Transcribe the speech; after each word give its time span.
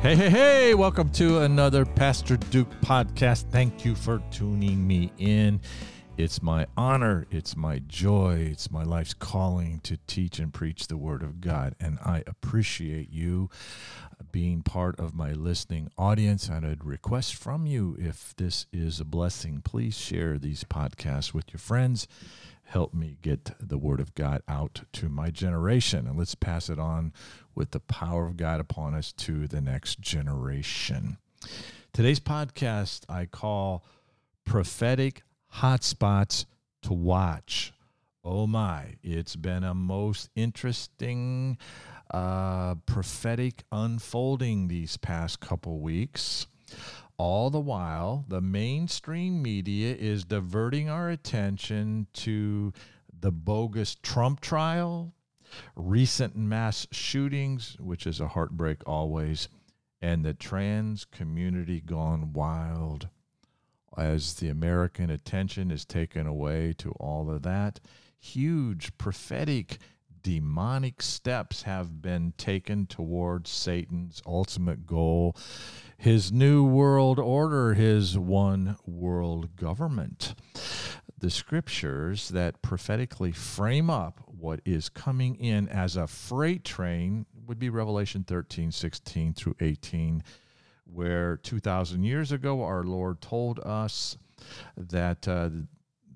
Hey, 0.00 0.14
hey, 0.14 0.30
hey, 0.30 0.74
welcome 0.74 1.10
to 1.14 1.40
another 1.40 1.84
Pastor 1.84 2.36
Duke 2.36 2.70
podcast. 2.82 3.50
Thank 3.50 3.84
you 3.84 3.96
for 3.96 4.22
tuning 4.30 4.86
me 4.86 5.10
in. 5.18 5.60
It's 6.16 6.40
my 6.40 6.68
honor, 6.76 7.26
it's 7.32 7.56
my 7.56 7.80
joy, 7.80 8.48
it's 8.52 8.70
my 8.70 8.84
life's 8.84 9.12
calling 9.12 9.80
to 9.80 9.96
teach 10.06 10.38
and 10.38 10.54
preach 10.54 10.86
the 10.86 10.96
Word 10.96 11.24
of 11.24 11.40
God. 11.40 11.74
And 11.80 11.98
I 12.04 12.22
appreciate 12.28 13.10
you 13.10 13.50
being 14.30 14.62
part 14.62 15.00
of 15.00 15.16
my 15.16 15.32
listening 15.32 15.90
audience. 15.98 16.48
And 16.48 16.64
I'd 16.64 16.84
request 16.84 17.34
from 17.34 17.66
you 17.66 17.96
if 17.98 18.36
this 18.36 18.66
is 18.72 19.00
a 19.00 19.04
blessing, 19.04 19.62
please 19.64 19.98
share 19.98 20.38
these 20.38 20.62
podcasts 20.62 21.34
with 21.34 21.52
your 21.52 21.58
friends. 21.58 22.06
Help 22.68 22.92
me 22.92 23.16
get 23.22 23.52
the 23.58 23.78
Word 23.78 23.98
of 23.98 24.14
God 24.14 24.42
out 24.46 24.82
to 24.92 25.08
my 25.08 25.30
generation. 25.30 26.06
And 26.06 26.18
let's 26.18 26.34
pass 26.34 26.68
it 26.68 26.78
on 26.78 27.14
with 27.54 27.70
the 27.70 27.80
power 27.80 28.26
of 28.26 28.36
God 28.36 28.60
upon 28.60 28.94
us 28.94 29.10
to 29.12 29.48
the 29.48 29.62
next 29.62 30.00
generation. 30.00 31.16
Today's 31.94 32.20
podcast 32.20 33.04
I 33.08 33.24
call 33.24 33.86
Prophetic 34.44 35.22
Hotspots 35.54 36.44
to 36.82 36.92
Watch. 36.92 37.72
Oh 38.22 38.46
my, 38.46 38.96
it's 39.02 39.34
been 39.34 39.64
a 39.64 39.72
most 39.72 40.28
interesting 40.36 41.56
uh, 42.10 42.74
prophetic 42.84 43.64
unfolding 43.72 44.68
these 44.68 44.98
past 44.98 45.40
couple 45.40 45.80
weeks. 45.80 46.46
All 47.18 47.50
the 47.50 47.58
while, 47.58 48.24
the 48.28 48.40
mainstream 48.40 49.42
media 49.42 49.92
is 49.92 50.24
diverting 50.24 50.88
our 50.88 51.10
attention 51.10 52.06
to 52.12 52.72
the 53.20 53.32
bogus 53.32 53.96
Trump 53.96 54.40
trial, 54.40 55.12
recent 55.74 56.36
mass 56.36 56.86
shootings, 56.92 57.76
which 57.80 58.06
is 58.06 58.20
a 58.20 58.28
heartbreak 58.28 58.86
always, 58.86 59.48
and 60.00 60.24
the 60.24 60.32
trans 60.32 61.04
community 61.04 61.80
gone 61.80 62.32
wild. 62.32 63.08
As 63.96 64.34
the 64.34 64.48
American 64.48 65.10
attention 65.10 65.72
is 65.72 65.84
taken 65.84 66.28
away 66.28 66.72
to 66.78 66.92
all 66.92 67.28
of 67.30 67.42
that, 67.42 67.80
huge 68.20 68.96
prophetic 68.96 69.78
demonic 70.22 71.02
steps 71.02 71.62
have 71.62 72.00
been 72.00 72.32
taken 72.36 72.86
towards 72.86 73.50
Satan's 73.50 74.22
ultimate 74.26 74.86
goal, 74.86 75.36
his 75.98 76.30
new 76.30 76.64
world 76.64 77.18
order, 77.18 77.74
his 77.74 78.16
one 78.16 78.76
world 78.86 79.56
government. 79.56 80.36
The 81.18 81.28
scriptures 81.28 82.28
that 82.28 82.62
prophetically 82.62 83.32
frame 83.32 83.90
up 83.90 84.20
what 84.26 84.60
is 84.64 84.88
coming 84.88 85.34
in 85.34 85.68
as 85.68 85.96
a 85.96 86.06
freight 86.06 86.64
train 86.64 87.26
would 87.46 87.58
be 87.58 87.68
Revelation 87.68 88.22
13, 88.22 88.70
16 88.70 89.34
through 89.34 89.56
18, 89.58 90.22
where 90.84 91.36
2,000 91.38 92.04
years 92.04 92.30
ago 92.30 92.62
our 92.62 92.84
Lord 92.84 93.20
told 93.20 93.58
us 93.60 94.16
that 94.76 95.26
uh, 95.26 95.50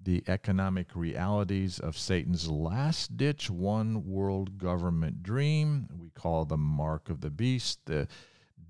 the 0.05 0.23
economic 0.29 0.95
realities 0.95 1.81
of 1.81 1.99
Satan's 1.99 2.49
last 2.49 3.17
ditch 3.17 3.51
one 3.51 4.07
world 4.07 4.59
government 4.59 5.25
dream. 5.25 5.89
We 5.99 6.11
call 6.11 6.45
the 6.45 6.57
mark 6.57 7.09
of 7.09 7.21
the 7.21 7.31
beast, 7.31 7.81
the 7.87 8.07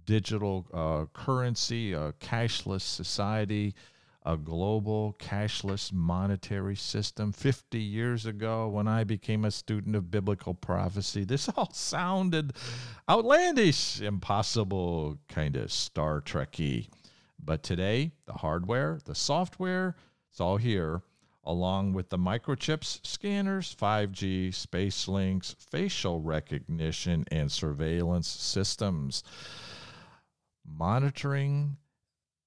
digital 0.05 0.67
uh, 0.73 1.07
currency, 1.13 1.93
a 1.93 2.13
cashless 2.21 2.83
society, 2.83 3.75
a 4.25 4.37
global 4.37 5.17
cashless 5.19 5.93
monetary 5.93 6.77
system. 6.77 7.33
50 7.33 7.79
years 7.81 8.27
ago, 8.27 8.69
when 8.69 8.87
I 8.87 9.05
became 9.05 9.45
a 9.45 9.51
student 9.51 9.97
of 9.97 10.11
biblical 10.11 10.55
prophecy, 10.55 11.25
this 11.25 11.49
all 11.57 11.73
sounded 11.73 12.53
outlandish, 13.09 14.01
impossible, 14.01 15.19
kind 15.29 15.57
of 15.57 15.73
Star 15.73 16.21
Trekky. 16.21 16.89
But 17.45 17.63
today, 17.63 18.13
the 18.27 18.35
hardware, 18.35 19.01
the 19.05 19.17
software, 19.17 19.97
it's 20.31 20.41
all 20.41 20.57
here 20.57 21.03
along 21.45 21.93
with 21.93 22.09
the 22.09 22.19
microchips, 22.19 23.05
scanners, 23.05 23.75
5G, 23.75 24.55
space 24.55 25.09
links, 25.09 25.57
facial 25.59 26.21
recognition, 26.21 27.25
and 27.33 27.51
surveillance 27.51 28.29
systems. 28.29 29.25
Monitoring 30.65 31.77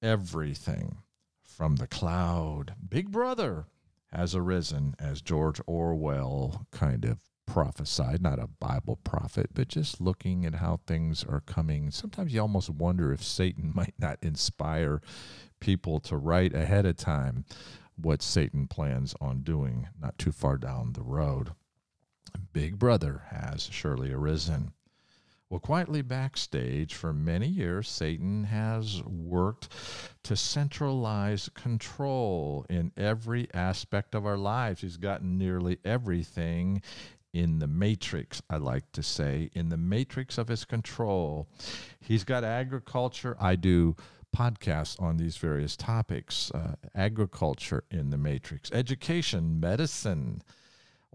everything 0.01 0.97
from 1.43 1.77
the 1.77 1.87
cloud. 1.87 2.75
Big 2.87 3.11
Brother 3.11 3.65
has 4.11 4.35
arisen, 4.35 4.95
as 4.99 5.21
George 5.21 5.61
Orwell 5.65 6.65
kind 6.71 7.05
of 7.05 7.19
prophesied, 7.45 8.21
not 8.21 8.39
a 8.39 8.47
Bible 8.47 8.97
prophet, 9.03 9.51
but 9.53 9.67
just 9.67 10.01
looking 10.01 10.45
at 10.45 10.55
how 10.55 10.79
things 10.85 11.23
are 11.23 11.41
coming. 11.41 11.91
Sometimes 11.91 12.33
you 12.33 12.41
almost 12.41 12.69
wonder 12.69 13.13
if 13.13 13.23
Satan 13.23 13.71
might 13.75 13.93
not 13.99 14.19
inspire 14.21 15.01
people 15.59 15.99
to 16.01 16.17
write 16.17 16.53
ahead 16.53 16.85
of 16.85 16.97
time 16.97 17.45
what 17.95 18.21
Satan 18.21 18.67
plans 18.67 19.15
on 19.21 19.41
doing 19.41 19.87
not 19.99 20.17
too 20.17 20.31
far 20.31 20.57
down 20.57 20.93
the 20.93 21.03
road. 21.03 21.51
Big 22.51 22.77
Brother 22.77 23.23
has 23.29 23.69
surely 23.71 24.11
arisen. 24.11 24.73
Well, 25.49 25.59
quietly 25.59 26.01
backstage, 26.01 26.95
for 26.95 27.13
many 27.13 27.47
years, 27.47 27.87
Satan 27.87 28.45
has 28.45 29.03
worked 29.03 29.69
to 30.23 30.35
centralize 30.35 31.49
control 31.53 32.65
in 32.67 32.91
every 32.97 33.47
aspect 33.53 34.15
of 34.15 34.25
our 34.25 34.37
lives. 34.37 34.81
He's 34.81 34.97
gotten 34.97 35.37
nearly 35.37 35.77
everything 35.85 36.81
in 37.31 37.59
the 37.59 37.67
matrix, 37.67 38.41
I 38.49 38.57
like 38.57 38.91
to 38.93 39.03
say, 39.03 39.51
in 39.53 39.69
the 39.69 39.77
matrix 39.77 40.39
of 40.39 40.47
his 40.47 40.65
control. 40.65 41.47
He's 41.99 42.23
got 42.23 42.43
agriculture. 42.43 43.37
I 43.39 43.55
do 43.55 43.95
podcasts 44.35 44.99
on 45.01 45.17
these 45.17 45.37
various 45.37 45.77
topics 45.77 46.49
uh, 46.51 46.75
agriculture 46.95 47.83
in 47.91 48.09
the 48.09 48.17
matrix, 48.17 48.71
education, 48.71 49.59
medicine. 49.59 50.41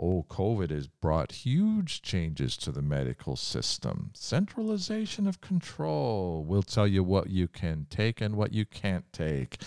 Oh, 0.03 0.25
COVID 0.31 0.71
has 0.71 0.87
brought 0.87 1.31
huge 1.31 2.01
changes 2.01 2.57
to 2.59 2.73
the 2.73 2.81
medical 2.81 3.37
system. 3.37 4.13
Centralization 4.15 5.27
of 5.27 5.43
control. 5.43 6.43
We'll 6.43 6.63
tell 6.63 6.87
you 6.87 7.05
what 7.05 7.29
you 7.29 7.49
can 7.49 7.87
take 7.91 8.23
and 8.23 8.35
what 8.35 8.55
you 8.55 8.65
can't 8.65 9.05
take. 9.13 9.61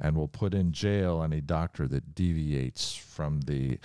And 0.00 0.16
we'll 0.16 0.26
put 0.26 0.52
in 0.52 0.72
jail 0.72 1.22
any 1.22 1.40
doctor 1.40 1.86
that 1.86 2.12
deviates 2.12 2.96
from 2.96 3.42
the 3.42 3.78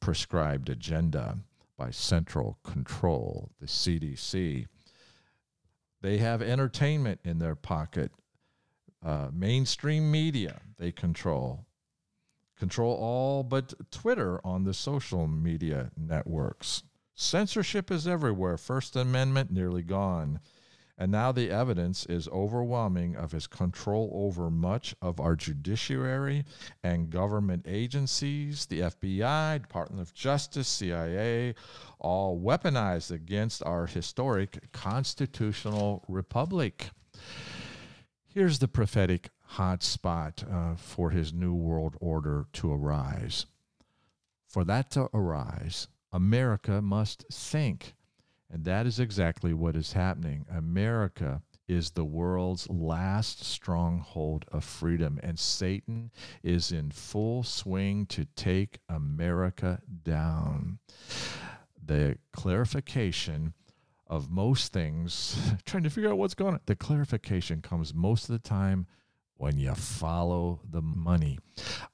prescribed 0.00 0.70
agenda 0.70 1.36
by 1.76 1.90
central 1.90 2.58
control, 2.64 3.50
the 3.60 3.66
CDC. 3.66 4.66
They 6.00 6.18
have 6.18 6.40
entertainment 6.40 7.20
in 7.22 7.38
their 7.38 7.54
pocket 7.54 8.12
uh, 9.04 9.28
mainstream 9.30 10.10
media 10.10 10.62
they 10.78 10.90
control. 10.90 11.66
Control 12.64 12.94
all 12.94 13.42
but 13.42 13.74
Twitter 13.90 14.40
on 14.42 14.64
the 14.64 14.72
social 14.72 15.28
media 15.28 15.90
networks. 15.98 16.82
Censorship 17.14 17.90
is 17.90 18.08
everywhere. 18.08 18.56
First 18.56 18.96
Amendment 18.96 19.50
nearly 19.50 19.82
gone. 19.82 20.40
And 20.96 21.12
now 21.12 21.30
the 21.30 21.50
evidence 21.50 22.06
is 22.06 22.26
overwhelming 22.28 23.16
of 23.16 23.32
his 23.32 23.46
control 23.46 24.10
over 24.14 24.48
much 24.50 24.94
of 25.02 25.20
our 25.20 25.36
judiciary 25.36 26.46
and 26.82 27.10
government 27.10 27.66
agencies, 27.68 28.64
the 28.64 28.80
FBI, 28.80 29.60
Department 29.60 30.00
of 30.00 30.14
Justice, 30.14 30.66
CIA, 30.66 31.54
all 31.98 32.40
weaponized 32.40 33.10
against 33.10 33.62
our 33.64 33.86
historic 33.86 34.72
constitutional 34.72 36.02
republic. 36.08 36.92
Here's 38.34 38.58
the 38.58 38.66
prophetic 38.66 39.30
hot 39.44 39.84
spot 39.84 40.42
uh, 40.50 40.74
for 40.74 41.10
his 41.10 41.32
new 41.32 41.54
world 41.54 41.94
order 42.00 42.46
to 42.54 42.72
arise. 42.72 43.46
For 44.48 44.64
that 44.64 44.90
to 44.90 45.08
arise, 45.14 45.86
America 46.12 46.82
must 46.82 47.32
sink. 47.32 47.94
And 48.50 48.64
that 48.64 48.86
is 48.86 48.98
exactly 48.98 49.54
what 49.54 49.76
is 49.76 49.92
happening. 49.92 50.46
America 50.52 51.42
is 51.68 51.92
the 51.92 52.04
world's 52.04 52.68
last 52.68 53.44
stronghold 53.44 54.46
of 54.50 54.64
freedom, 54.64 55.20
and 55.22 55.38
Satan 55.38 56.10
is 56.42 56.72
in 56.72 56.90
full 56.90 57.44
swing 57.44 58.04
to 58.06 58.24
take 58.34 58.80
America 58.88 59.80
down. 60.02 60.80
The 61.80 62.18
clarification 62.32 63.54
of 64.06 64.30
most 64.30 64.72
things, 64.72 65.36
trying 65.64 65.82
to 65.82 65.90
figure 65.90 66.10
out 66.10 66.18
what's 66.18 66.34
going 66.34 66.54
on. 66.54 66.60
The 66.66 66.76
clarification 66.76 67.62
comes 67.62 67.94
most 67.94 68.28
of 68.28 68.32
the 68.32 68.48
time 68.48 68.86
when 69.36 69.58
you 69.58 69.74
follow 69.74 70.60
the 70.70 70.82
money. 70.82 71.38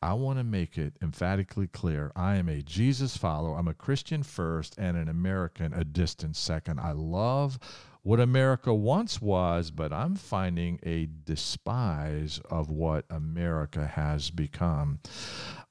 I 0.03 0.12
want 0.15 0.39
to 0.39 0.45
make 0.45 0.77
it 0.77 0.95
emphatically 1.03 1.69
clear 1.69 2.12
I 2.15 2.37
am 2.37 2.49
a 2.49 2.62
Jesus 2.62 3.17
follower. 3.17 3.57
I'm 3.57 3.69
a 3.69 3.75
Christian 3.75 4.23
first 4.23 4.77
and 4.79 4.97
an 4.97 5.09
American 5.09 5.73
a 5.73 5.85
distant 5.85 6.37
second. 6.37 6.81
I 6.81 6.93
love 6.93 7.59
what 8.03 8.21
America 8.21 8.73
once 8.73 9.21
was, 9.21 9.71
but 9.71 9.93
I'm 9.93 10.17
finding 10.17 10.81
a 10.83 11.09
despise 11.25 12.41
of 12.51 12.71
what 12.71 13.05
America 13.11 13.87
has 13.87 14.31
become. 14.31 15.01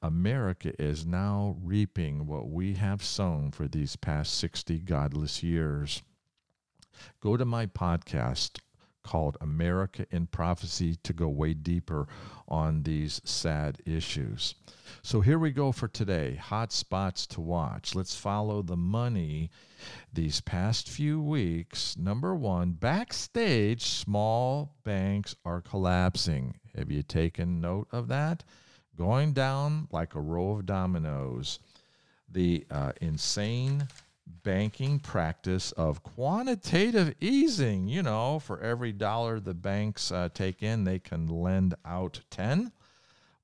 America 0.02 0.74
is 0.82 1.06
now 1.06 1.56
reaping 1.62 2.28
what 2.28 2.50
we 2.50 2.76
have 2.76 3.04
sown 3.04 3.52
for 3.52 3.68
these 3.68 3.96
past 3.96 4.36
60 4.38 4.80
godless 4.80 5.42
years 5.44 6.04
go 7.22 7.38
to 7.38 7.46
my 7.46 7.66
podcast 7.66 8.60
called 9.04 9.38
America 9.42 10.06
in 10.12 10.28
Prophecy 10.28 10.96
to 11.04 11.14
go 11.14 11.28
way 11.30 11.54
deeper 11.54 12.08
on 12.48 12.84
these 12.84 13.22
sad 13.24 13.82
issues. 13.86 14.56
So 15.02 15.22
here 15.22 15.40
we 15.40 15.52
go 15.52 15.72
for 15.72 15.88
today 15.88 16.36
hot 16.36 16.72
spots 16.72 17.26
to 17.28 17.42
watch. 17.42 17.96
Let's 17.96 18.16
follow 18.16 18.62
the 18.62 18.78
money 18.78 19.50
these 20.14 20.42
past 20.42 20.90
few 20.90 21.22
weeks. 21.22 21.98
Number 21.98 22.36
one, 22.36 22.74
backstage, 22.74 23.84
small 23.84 24.76
banks 24.84 25.36
are 25.46 25.62
collapsing. 25.62 26.60
Have 26.76 26.92
you 26.92 27.02
taken 27.02 27.62
note 27.62 27.88
of 27.92 28.10
that? 28.10 28.44
Going 28.98 29.34
down 29.34 29.88
like 29.92 30.14
a 30.14 30.22
row 30.22 30.52
of 30.52 30.66
dominoes. 30.66 31.60
The 32.32 32.66
uh, 32.70 32.92
insane 33.02 33.88
banking 34.44 35.00
practice 35.00 35.72
of 35.74 36.04
quantitative 36.04 37.14
easing. 37.20 37.88
You 37.88 38.04
know, 38.04 38.40
for 38.40 38.60
every 38.62 38.92
dollar 38.92 39.40
the 39.40 39.54
banks 39.54 40.12
uh, 40.12 40.30
take 40.34 40.64
in, 40.64 40.84
they 40.84 41.00
can 41.00 41.28
lend 41.28 41.76
out 41.86 42.22
10. 42.30 42.72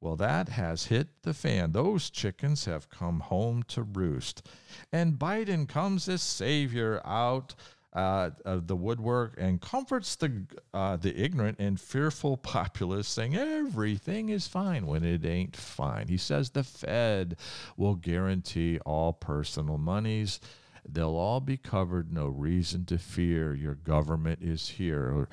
Well, 0.01 0.15
that 0.17 0.49
has 0.49 0.85
hit 0.85 1.23
the 1.23 1.33
fan. 1.33 1.71
Those 1.71 2.09
chickens 2.09 2.65
have 2.65 2.89
come 2.89 3.21
home 3.21 3.63
to 3.69 3.83
roost. 3.83 4.47
And 4.91 5.17
Biden 5.17 5.67
comes 5.67 6.07
as 6.07 6.21
savior 6.21 7.01
out 7.03 7.55
uh, 7.95 8.31
of 8.43 8.67
the 8.67 8.75
woodwork 8.75 9.35
and 9.37 9.61
comforts 9.61 10.17
the 10.17 10.45
uh, 10.73 10.97
the 10.97 11.17
ignorant 11.17 11.57
and 11.59 11.79
fearful 11.79 12.35
populace, 12.53 13.07
saying 13.07 13.35
everything 13.35 14.29
is 14.29 14.47
fine 14.47 14.85
when 14.85 15.03
it 15.03 15.25
ain't 15.25 15.55
fine. 15.55 16.07
He 16.09 16.17
says 16.17 16.49
the 16.49 16.63
Fed 16.63 17.37
will 17.77 17.95
guarantee 17.95 18.79
all 18.85 19.13
personal 19.13 19.77
monies. 19.77 20.41
They'll 20.87 21.15
all 21.15 21.39
be 21.39 21.57
covered. 21.57 22.11
No 22.11 22.27
reason 22.27 22.85
to 22.85 22.97
fear. 22.97 23.53
Your 23.53 23.75
government 23.75 24.39
is 24.41 24.69
here. 24.69 25.03
Or, 25.11 25.29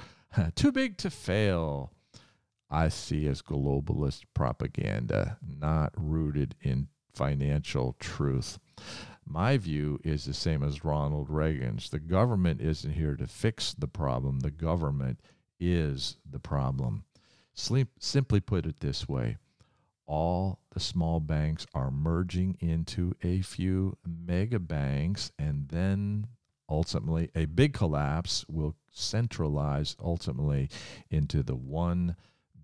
Too 0.55 0.73
big 0.73 0.97
to 0.99 1.11
fail. 1.11 1.93
I 2.71 2.89
see 2.89 3.27
as 3.27 3.43
globalist 3.43 4.23
propaganda, 4.33 5.37
not 5.47 5.93
rooted 5.97 6.55
in 6.63 6.89
financial 7.13 7.95
truth. 8.01 8.59
My 9.27 9.59
view 9.59 10.01
is 10.03 10.25
the 10.25 10.35
same 10.35 10.63
as 10.63 10.85
Ronald 10.85 11.29
Reagan's. 11.29 11.91
The 11.91 11.99
government 11.99 12.63
isn't 12.63 12.93
here 12.93 13.15
to 13.17 13.27
fix 13.27 13.75
the 13.75 13.87
problem, 13.87 14.41
the 14.41 14.51
government 14.51 15.21
is 15.61 16.17
the 16.29 16.41
problem. 16.41 17.05
Sleep, 17.55 17.89
simply 17.99 18.41
put 18.41 18.65
it 18.65 18.81
this 18.81 19.07
way 19.07 19.37
all 20.13 20.59
the 20.75 20.81
small 20.81 21.21
banks 21.21 21.67
are 21.73 21.91
merging 21.91 22.55
into 22.61 23.15
a 23.23 23.41
few 23.41 23.97
mega 24.07 24.59
banks, 24.59 25.33
and 25.39 25.71
then 25.71 26.27
ultimately 26.69 27.31
a 27.35 27.47
big 27.47 27.73
collapse 27.73 28.45
will 28.47 28.77
centralize 28.91 29.97
ultimately 29.99 30.69
into 31.11 31.43
the 31.43 31.57
one 31.57 32.15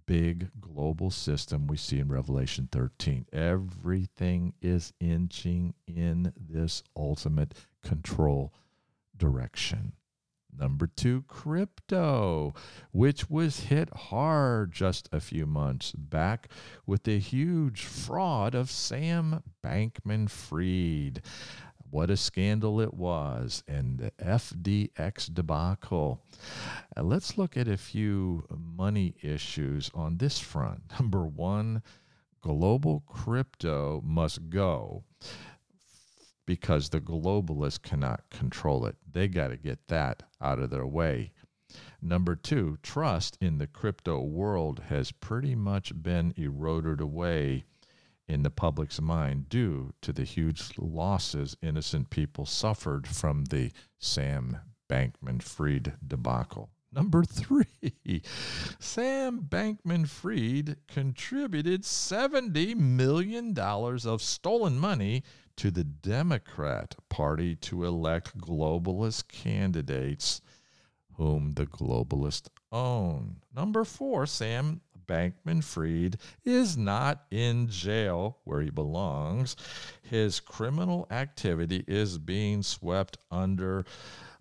big 0.05 0.50
global 0.61 1.11
system 1.11 1.67
we 1.67 1.79
see 1.79 1.99
in 1.99 2.09
Revelation 2.09 2.69
13. 2.71 3.25
Everything 3.33 4.53
is 4.61 4.93
inching 5.00 5.73
in 5.87 6.35
this 6.37 6.83
ultimate 6.95 7.55
control 7.83 8.53
direction. 9.17 9.95
Number 10.58 10.88
two, 10.88 11.22
crypto, 11.28 12.52
which 12.90 13.31
was 13.31 13.60
hit 13.60 13.94
hard 13.94 14.72
just 14.72 15.08
a 15.12 15.20
few 15.20 15.46
months 15.46 15.93
back 15.93 16.49
with 16.84 17.05
the 17.05 17.19
huge 17.19 17.84
fraud 17.84 18.55
of 18.55 18.70
Sam 18.70 19.43
Bankman 19.64 20.28
Fried. 20.28 21.22
What 21.90 22.10
a 22.10 22.16
scandal 22.16 22.81
it 22.81 22.93
was, 22.93 23.62
and 23.66 23.99
the 23.99 24.10
FTX 24.22 25.32
debacle. 25.32 26.22
Uh, 26.96 27.02
let's 27.02 27.38
look 27.38 27.56
at 27.56 27.69
a 27.69 27.78
few 27.78 28.44
money 28.50 29.14
issues 29.22 29.90
on 29.94 30.19
this 30.19 30.38
front. 30.38 30.82
Number 31.00 31.25
one, 31.25 31.82
global 32.43 33.04
crypto 33.06 34.02
must 34.04 34.50
go 34.50 35.04
because 36.49 36.89
the 36.89 37.00
globalists 37.00 37.83
cannot 37.83 38.23
control 38.31 38.87
it. 38.87 38.97
They 39.12 39.29
got 39.29 39.49
to 39.49 39.59
get 39.59 39.87
that 39.89 40.23
out 40.41 40.59
of 40.59 40.71
their 40.71 40.87
way. 40.87 41.33
Number 42.00 42.35
two, 42.35 42.79
trust 42.83 43.37
in 43.39 43.59
the 43.59 43.67
crypto 43.67 44.23
world 44.23 44.85
has 44.89 45.12
pretty 45.12 45.55
much 45.55 46.03
been 46.03 46.33
eroded 46.39 47.03
away 47.03 47.65
in 48.27 48.45
the 48.45 48.50
public's 48.50 48.99
mind 48.99 49.50
due 49.50 49.93
to 50.00 50.11
the 50.11 50.25
huge 50.25 50.71
losses 50.79 51.55
innocent 51.61 52.09
people 52.09 52.47
suffered 52.47 53.06
from 53.06 53.45
the 53.45 53.71
Sam 53.99 54.56
Bankman 54.89 55.43
Fried 55.43 55.99
debacle. 56.06 56.71
Number 56.91 57.25
three, 57.25 57.67
Sam 58.79 59.41
Bankman 59.43 60.09
Fried 60.09 60.79
contributed 60.87 61.83
$70 61.83 62.75
million 62.75 63.59
of 63.59 64.23
stolen 64.23 64.79
money 64.79 65.23
to 65.58 65.72
the 65.72 65.82
Democrat 65.82 66.94
Party 67.08 67.56
to 67.56 67.84
elect 67.84 68.38
globalist 68.38 69.26
candidates 69.26 70.40
whom 71.14 71.55
the 71.55 71.66
globalists 71.66 72.46
own. 72.70 73.40
Number 73.52 73.84
four, 73.84 74.25
Sam 74.25 74.82
Bankman 75.08 75.64
Fried 75.64 76.19
is 76.44 76.76
not 76.76 77.25
in 77.32 77.69
jail 77.69 78.38
where 78.44 78.60
he 78.60 78.70
belongs. 78.70 79.56
His 80.02 80.38
criminal 80.38 81.08
activity 81.10 81.82
is 81.88 82.19
being 82.19 82.62
swept 82.62 83.19
under 83.28 83.84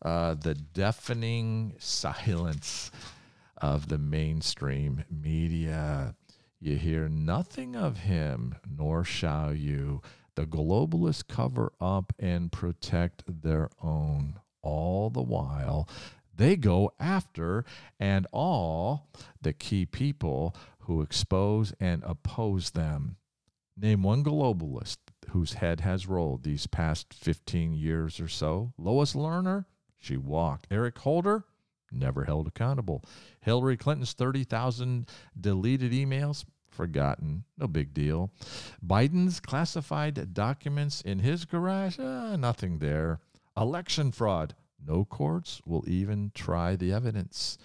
uh, 0.03 0.35
the 0.35 0.53
deafening 0.53 1.73
silence 1.79 2.91
of 3.57 3.87
the 3.87 3.97
mainstream 3.97 5.03
media. 5.09 6.13
You 6.59 6.75
hear 6.75 7.09
nothing 7.09 7.75
of 7.75 7.97
him, 7.97 8.55
nor 8.69 9.03
shall 9.03 9.51
you. 9.55 10.03
The 10.37 10.45
globalists 10.45 11.27
cover 11.27 11.73
up 11.81 12.13
and 12.19 12.51
protect 12.51 13.23
their 13.41 13.71
own. 13.81 14.39
All 14.61 15.09
the 15.09 15.23
while, 15.23 15.89
they 16.31 16.55
go 16.55 16.91
after 16.99 17.65
and 17.99 18.27
all 18.31 19.09
the 19.41 19.51
key 19.51 19.87
people 19.87 20.55
who 20.81 21.01
expose 21.01 21.73
and 21.79 22.03
oppose 22.03 22.69
them. 22.69 23.15
Name 23.75 24.03
one 24.03 24.23
globalist 24.23 24.97
whose 25.29 25.53
head 25.53 25.79
has 25.79 26.05
rolled 26.05 26.43
these 26.43 26.67
past 26.67 27.15
15 27.15 27.73
years 27.73 28.19
or 28.19 28.27
so. 28.27 28.73
Lois 28.77 29.13
Lerner, 29.13 29.65
she 29.97 30.17
walked. 30.17 30.67
Eric 30.69 30.99
Holder, 30.99 31.45
never 31.91 32.25
held 32.25 32.45
accountable. 32.45 33.03
Hillary 33.41 33.75
Clinton's 33.75 34.13
30,000 34.13 35.09
deleted 35.39 35.93
emails, 35.93 36.45
forgotten. 36.77 37.43
No 37.57 37.67
big 37.67 37.93
deal. 37.93 38.31
Biden's 38.85 39.39
classified 39.41 40.33
documents 40.33 41.01
in 41.01 41.19
his 41.19 41.43
garage, 41.43 41.99
uh, 41.99 42.37
nothing 42.37 42.77
there. 42.77 43.19
Election 43.57 44.11
fraud. 44.11 44.55
No 44.85 45.03
courts 45.03 45.61
will 45.65 45.83
even 45.87 46.31
try 46.35 46.75
the 46.75 46.93
evidence. 46.93 47.57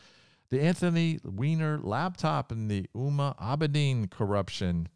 The 0.49 0.61
Anthony 0.61 1.21
Weiner 1.23 1.78
laptop 1.78 2.50
and 2.50 2.71
the 2.71 2.87
Huma 2.97 3.38
Abedin 3.38 4.11
corruption, 4.11 4.88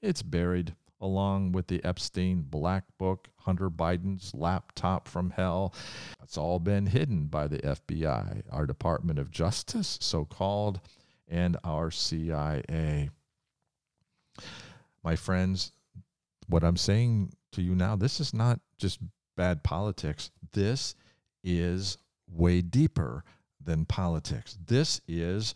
it's 0.00 0.22
buried 0.22 0.74
along 1.00 1.52
with 1.52 1.66
the 1.66 1.84
Epstein 1.84 2.42
Black 2.42 2.84
Book, 2.98 3.28
Hunter 3.36 3.68
Biden's 3.68 4.32
laptop 4.34 5.06
from 5.06 5.30
hell. 5.30 5.74
It's 6.22 6.38
all 6.38 6.58
been 6.58 6.86
hidden 6.86 7.26
by 7.26 7.46
the 7.46 7.58
FBI, 7.58 8.42
our 8.50 8.66
Department 8.66 9.18
of 9.18 9.30
Justice, 9.30 9.98
so 10.00 10.24
called, 10.24 10.80
and 11.28 11.56
our 11.62 11.90
CIA. 11.90 13.10
My 15.04 15.16
friends, 15.16 15.70
what 16.48 16.64
I'm 16.64 16.78
saying 16.78 17.34
to 17.52 17.62
you 17.62 17.74
now, 17.74 17.94
this 17.94 18.20
is 18.20 18.32
not 18.32 18.58
just 18.78 19.00
bad 19.36 19.62
politics. 19.62 20.30
This 20.52 20.94
is 21.42 21.98
way 22.26 22.62
deeper 22.62 23.22
than 23.62 23.84
politics. 23.84 24.56
This 24.66 25.02
is 25.06 25.54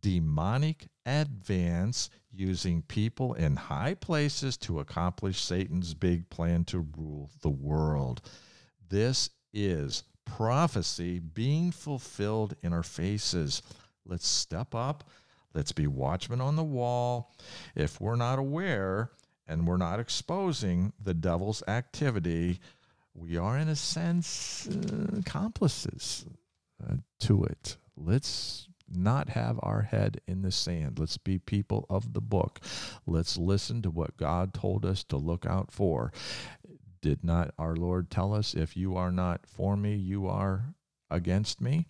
demonic 0.00 0.86
advance 1.04 2.10
using 2.32 2.82
people 2.82 3.34
in 3.34 3.56
high 3.56 3.94
places 3.94 4.56
to 4.58 4.78
accomplish 4.78 5.40
Satan's 5.40 5.94
big 5.94 6.28
plan 6.30 6.64
to 6.66 6.86
rule 6.96 7.30
the 7.42 7.50
world. 7.50 8.20
This 8.88 9.30
is 9.52 10.04
prophecy 10.24 11.18
being 11.18 11.72
fulfilled 11.72 12.54
in 12.62 12.72
our 12.72 12.82
faces. 12.82 13.62
Let's 14.04 14.28
step 14.28 14.74
up 14.74 15.08
Let's 15.56 15.72
be 15.72 15.86
watchmen 15.86 16.42
on 16.42 16.56
the 16.56 16.62
wall. 16.62 17.32
If 17.74 17.98
we're 17.98 18.14
not 18.14 18.38
aware 18.38 19.10
and 19.48 19.66
we're 19.66 19.78
not 19.78 19.98
exposing 19.98 20.92
the 21.02 21.14
devil's 21.14 21.62
activity, 21.66 22.60
we 23.14 23.38
are, 23.38 23.56
in 23.56 23.66
a 23.68 23.74
sense, 23.74 24.68
uh, 24.68 25.18
accomplices 25.18 26.26
uh, 26.86 26.96
to 27.20 27.44
it. 27.44 27.78
Let's 27.96 28.68
not 28.86 29.30
have 29.30 29.58
our 29.62 29.80
head 29.80 30.20
in 30.28 30.42
the 30.42 30.52
sand. 30.52 30.98
Let's 30.98 31.16
be 31.16 31.38
people 31.38 31.86
of 31.88 32.12
the 32.12 32.20
book. 32.20 32.60
Let's 33.06 33.38
listen 33.38 33.80
to 33.80 33.90
what 33.90 34.18
God 34.18 34.52
told 34.52 34.84
us 34.84 35.04
to 35.04 35.16
look 35.16 35.46
out 35.46 35.72
for. 35.72 36.12
Did 37.00 37.24
not 37.24 37.54
our 37.58 37.74
Lord 37.74 38.10
tell 38.10 38.34
us, 38.34 38.52
if 38.52 38.76
you 38.76 38.94
are 38.94 39.10
not 39.10 39.46
for 39.46 39.74
me, 39.74 39.94
you 39.94 40.26
are 40.26 40.74
against 41.10 41.62
me? 41.62 41.86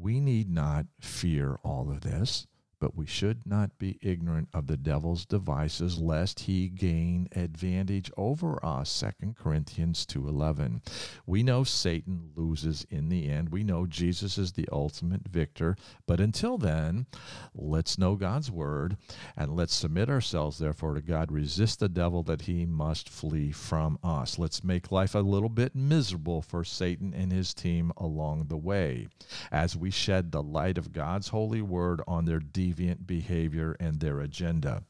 We 0.00 0.20
need 0.20 0.50
not 0.50 0.86
fear 1.00 1.58
all 1.62 1.90
of 1.90 2.00
this 2.00 2.46
but 2.80 2.96
we 2.96 3.06
should 3.06 3.46
not 3.46 3.78
be 3.78 3.98
ignorant 4.02 4.48
of 4.54 4.66
the 4.66 4.76
devil's 4.76 5.26
devices 5.26 5.98
lest 5.98 6.40
he 6.40 6.68
gain 6.68 7.28
advantage 7.36 8.10
over 8.16 8.64
us. 8.64 9.04
2 9.20 9.34
corinthians 9.34 10.06
2.11 10.06 10.80
we 11.26 11.42
know 11.42 11.64
satan 11.64 12.30
loses 12.34 12.86
in 12.90 13.08
the 13.08 13.28
end. 13.28 13.50
We 13.50 13.62
know 13.62 13.86
jesus 13.86 14.38
is 14.38 14.52
the 14.52 14.68
ultimate 14.72 15.28
victor. 15.28 15.76
But 16.06 16.20
until 16.20 16.58
then 16.58 17.06
let's 17.54 17.98
know 17.98 18.16
god's 18.16 18.50
word 18.50 18.96
and 19.36 19.54
let's 19.54 19.74
submit 19.74 20.08
ourselves 20.08 20.58
therefore 20.58 20.94
to 20.94 21.02
god. 21.02 21.30
Resist 21.30 21.80
the 21.80 21.88
devil 21.88 22.22
that 22.24 22.42
he 22.42 22.64
must 22.66 23.08
flee 23.08 23.52
from 23.52 23.98
us. 24.02 24.38
Let's 24.38 24.64
make 24.64 24.90
life 24.90 25.14
a 25.14 25.20
little 25.20 25.48
bit 25.48 25.74
miserable 25.74 26.42
for 26.42 26.64
satan 26.64 27.12
and 27.14 27.30
his 27.32 27.52
team 27.52 27.92
along 27.96 28.46
the 28.46 28.56
way. 28.56 29.08
As 29.52 29.76
we 29.76 29.90
shed 29.90 30.32
the 30.32 30.42
light 30.42 30.78
of 30.78 30.92
god's 30.92 31.28
holy 31.28 31.62
word 31.62 32.00
on 32.06 32.24
their 32.24 32.40
deep 32.40 32.69
deviant 32.70 33.06
behavior 33.06 33.76
and 33.80 34.00
their 34.00 34.20
agenda. 34.20 34.82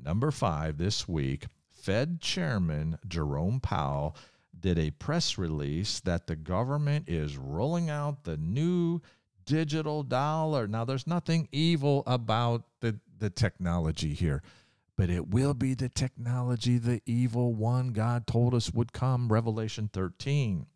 Number 0.00 0.30
five, 0.30 0.78
this 0.78 1.08
week, 1.08 1.46
Fed 1.70 2.20
Chairman 2.20 2.98
Jerome 3.06 3.60
Powell 3.60 4.16
did 4.58 4.78
a 4.78 4.90
press 4.90 5.38
release 5.38 6.00
that 6.00 6.26
the 6.26 6.36
government 6.36 7.08
is 7.08 7.36
rolling 7.36 7.90
out 7.90 8.24
the 8.24 8.36
new 8.36 9.00
digital 9.44 10.02
dollar. 10.02 10.66
Now, 10.66 10.84
there's 10.84 11.06
nothing 11.06 11.48
evil 11.52 12.02
about 12.06 12.64
the, 12.80 12.98
the 13.18 13.30
technology 13.30 14.14
here, 14.14 14.42
but 14.96 15.10
it 15.10 15.28
will 15.28 15.54
be 15.54 15.74
the 15.74 15.88
technology, 15.88 16.78
the 16.78 17.00
evil 17.06 17.54
one 17.54 17.88
God 17.88 18.26
told 18.26 18.54
us 18.54 18.72
would 18.72 18.92
come, 18.92 19.32
Revelation 19.32 19.88
13 19.92 20.66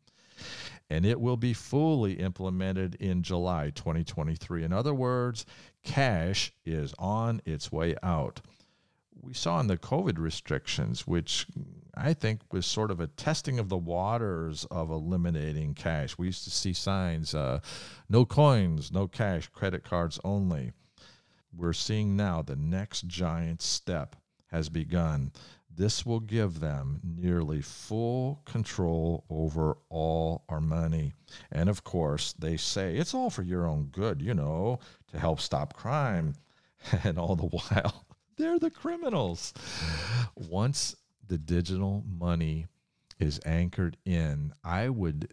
and 0.92 1.06
it 1.06 1.18
will 1.18 1.38
be 1.38 1.54
fully 1.54 2.14
implemented 2.14 2.96
in 2.96 3.22
July 3.22 3.70
2023. 3.70 4.62
In 4.62 4.74
other 4.74 4.92
words, 4.92 5.46
cash 5.82 6.52
is 6.64 6.94
on 6.98 7.40
its 7.44 7.70
way 7.72 7.96
out. 8.02 8.40
We 9.20 9.34
saw 9.34 9.60
in 9.60 9.66
the 9.68 9.76
COVID 9.76 10.18
restrictions, 10.18 11.06
which 11.06 11.46
I 11.94 12.14
think 12.14 12.40
was 12.50 12.66
sort 12.66 12.90
of 12.90 13.00
a 13.00 13.06
testing 13.06 13.58
of 13.58 13.68
the 13.68 13.76
waters 13.76 14.64
of 14.70 14.90
eliminating 14.90 15.74
cash. 15.74 16.18
We 16.18 16.26
used 16.26 16.44
to 16.44 16.50
see 16.50 16.72
signs 16.72 17.34
uh, 17.34 17.60
no 18.08 18.24
coins, 18.24 18.90
no 18.90 19.06
cash, 19.06 19.48
credit 19.48 19.84
cards 19.84 20.18
only. 20.24 20.72
We're 21.54 21.74
seeing 21.74 22.16
now 22.16 22.42
the 22.42 22.56
next 22.56 23.06
giant 23.06 23.60
step 23.60 24.16
has 24.46 24.68
begun 24.68 25.32
this 25.74 26.04
will 26.04 26.20
give 26.20 26.60
them 26.60 27.00
nearly 27.02 27.60
full 27.60 28.42
control 28.44 29.24
over 29.30 29.78
all 29.88 30.44
our 30.48 30.60
money. 30.60 31.14
And 31.50 31.68
of 31.68 31.84
course, 31.84 32.34
they 32.34 32.56
say 32.56 32.96
it's 32.96 33.14
all 33.14 33.30
for 33.30 33.42
your 33.42 33.66
own 33.66 33.86
good, 33.86 34.20
you 34.20 34.34
know, 34.34 34.80
to 35.10 35.18
help 35.18 35.40
stop 35.40 35.74
crime. 35.74 36.34
And 37.04 37.16
all 37.16 37.36
the 37.36 37.46
while, 37.46 38.06
they're 38.36 38.58
the 38.58 38.68
criminals. 38.68 39.54
Once 40.34 40.96
the 41.28 41.38
digital 41.38 42.02
money 42.04 42.66
is 43.20 43.38
anchored 43.46 43.96
in, 44.04 44.52
I 44.64 44.88
would 44.88 45.32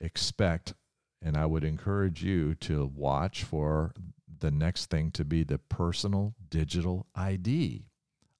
expect 0.00 0.74
and 1.20 1.36
I 1.36 1.46
would 1.46 1.64
encourage 1.64 2.22
you 2.22 2.54
to 2.56 2.86
watch 2.94 3.44
for 3.44 3.92
the 4.38 4.50
next 4.50 4.86
thing 4.86 5.10
to 5.12 5.24
be 5.24 5.44
the 5.44 5.58
personal 5.58 6.34
digital 6.48 7.06
ID. 7.14 7.86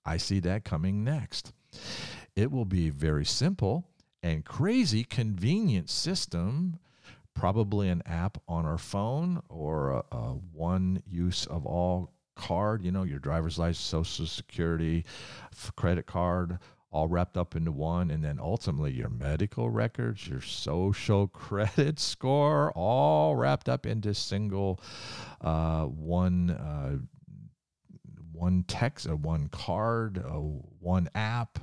I 0.05 0.17
see 0.17 0.41
that 0.41 0.65
coming 0.65 1.05
next. 1.05 1.53
It 2.35 2.51
will 2.51 2.65
be 2.65 2.91
very 2.91 3.25
simple 3.25 3.89
and 4.23 4.45
crazy 4.45 5.05
convenient 5.05 5.91
system 5.91 6.79
probably 7.35 7.89
an 7.89 8.03
app 8.07 8.39
on 8.47 8.67
our 8.67 8.79
phone 8.79 9.43
or 9.49 9.91
a, 9.91 10.05
a, 10.13 10.19
one 10.53 11.03
use 11.07 11.47
of 11.47 11.67
all 11.67 12.13
card 12.35 12.83
you 12.83 12.91
know 12.91 13.03
your 13.03 13.19
driver's 13.19 13.59
license 13.59 13.85
social 13.85 14.27
security 14.27 15.05
credit 15.77 16.07
card 16.07 16.59
all 16.91 17.09
wrapped 17.09 17.37
up 17.37 17.55
into 17.55 17.71
one 17.71 18.11
and 18.11 18.25
then 18.25 18.39
ultimately 18.41 18.93
your 18.93 19.09
medical 19.09 19.71
records 19.71 20.27
your 20.27 20.41
social 20.41 21.27
credit 21.29 21.99
score 21.99 22.73
all 22.73 23.37
wrapped 23.37 23.69
up 23.69 23.87
into 23.87 24.15
single 24.15 24.81
uh, 25.43 25.85
one 25.85 26.51
uh, 26.51 26.97
one 28.43 28.65
text, 28.67 29.07
a 29.07 29.15
one 29.15 29.47
card, 29.51 30.17
a 30.17 30.41
one 30.81 31.09
app. 31.15 31.61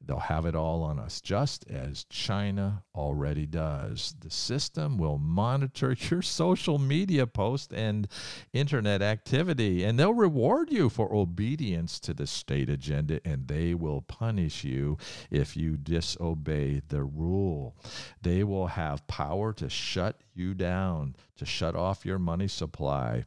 They'll 0.00 0.20
have 0.20 0.46
it 0.46 0.54
all 0.54 0.84
on 0.84 1.00
us, 1.00 1.20
just 1.20 1.68
as 1.68 2.04
China 2.04 2.84
already 2.94 3.46
does. 3.46 4.14
The 4.20 4.30
system 4.30 4.96
will 4.96 5.18
monitor 5.18 5.96
your 6.10 6.22
social 6.22 6.78
media 6.78 7.26
posts 7.26 7.74
and 7.74 8.06
internet 8.52 9.02
activity, 9.02 9.82
and 9.82 9.98
they'll 9.98 10.14
reward 10.14 10.70
you 10.70 10.88
for 10.88 11.12
obedience 11.12 11.98
to 11.98 12.14
the 12.14 12.28
state 12.28 12.70
agenda, 12.70 13.20
and 13.24 13.48
they 13.48 13.74
will 13.74 14.00
punish 14.00 14.62
you 14.62 14.98
if 15.32 15.56
you 15.56 15.76
disobey 15.76 16.80
the 16.90 17.02
rule. 17.02 17.74
They 18.22 18.44
will 18.44 18.68
have 18.68 19.04
power 19.08 19.52
to 19.54 19.68
shut 19.68 20.20
you 20.32 20.54
down, 20.54 21.16
to 21.38 21.44
shut 21.44 21.74
off 21.74 22.06
your 22.06 22.20
money 22.20 22.46
supply. 22.46 23.24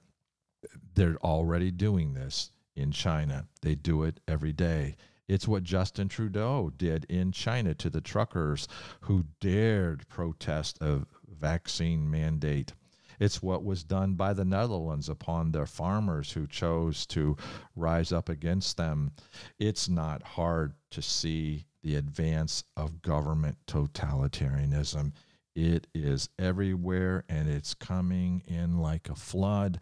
They're 0.95 1.17
already 1.17 1.69
doing 1.69 2.13
this 2.13 2.52
in 2.75 2.91
China. 2.91 3.47
They 3.61 3.75
do 3.75 4.03
it 4.03 4.19
every 4.27 4.53
day. 4.53 4.95
It's 5.27 5.47
what 5.47 5.63
Justin 5.63 6.09
Trudeau 6.09 6.71
did 6.75 7.05
in 7.05 7.31
China 7.31 7.73
to 7.75 7.89
the 7.89 8.01
truckers 8.01 8.67
who 9.01 9.25
dared 9.39 10.07
protest 10.07 10.77
a 10.81 11.05
vaccine 11.27 12.09
mandate. 12.09 12.73
It's 13.19 13.41
what 13.41 13.63
was 13.63 13.83
done 13.83 14.15
by 14.15 14.33
the 14.33 14.45
Netherlands 14.45 15.07
upon 15.07 15.51
their 15.51 15.65
farmers 15.65 16.31
who 16.31 16.47
chose 16.47 17.05
to 17.07 17.37
rise 17.75 18.11
up 18.11 18.27
against 18.27 18.77
them. 18.77 19.11
It's 19.59 19.87
not 19.87 20.23
hard 20.23 20.73
to 20.91 21.01
see 21.01 21.65
the 21.83 21.95
advance 21.95 22.63
of 22.75 23.01
government 23.01 23.57
totalitarianism. 23.67 25.13
It 25.55 25.87
is 25.93 26.29
everywhere 26.39 27.23
and 27.29 27.47
it's 27.47 27.73
coming 27.75 28.41
in 28.47 28.79
like 28.79 29.09
a 29.09 29.15
flood. 29.15 29.79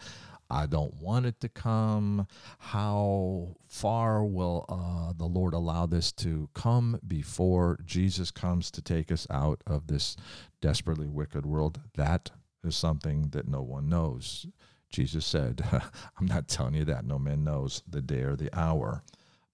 I 0.51 0.65
don't 0.65 0.93
want 1.01 1.25
it 1.25 1.39
to 1.41 1.49
come. 1.49 2.27
How 2.59 3.55
far 3.67 4.25
will 4.25 4.65
uh, 4.67 5.13
the 5.17 5.25
Lord 5.25 5.53
allow 5.53 5.85
this 5.85 6.11
to 6.13 6.49
come 6.53 6.99
before 7.07 7.79
Jesus 7.85 8.31
comes 8.31 8.69
to 8.71 8.81
take 8.81 9.11
us 9.11 9.25
out 9.29 9.63
of 9.65 9.87
this 9.87 10.17
desperately 10.61 11.07
wicked 11.07 11.45
world? 11.45 11.79
That 11.95 12.31
is 12.63 12.75
something 12.75 13.29
that 13.29 13.47
no 13.47 13.61
one 13.61 13.87
knows. 13.87 14.45
Jesus 14.89 15.25
said, 15.25 15.63
I'm 16.19 16.27
not 16.27 16.49
telling 16.49 16.75
you 16.75 16.85
that. 16.85 17.05
No 17.05 17.17
man 17.17 17.45
knows 17.45 17.81
the 17.89 18.01
day 18.01 18.21
or 18.23 18.35
the 18.35 18.49
hour. 18.57 19.03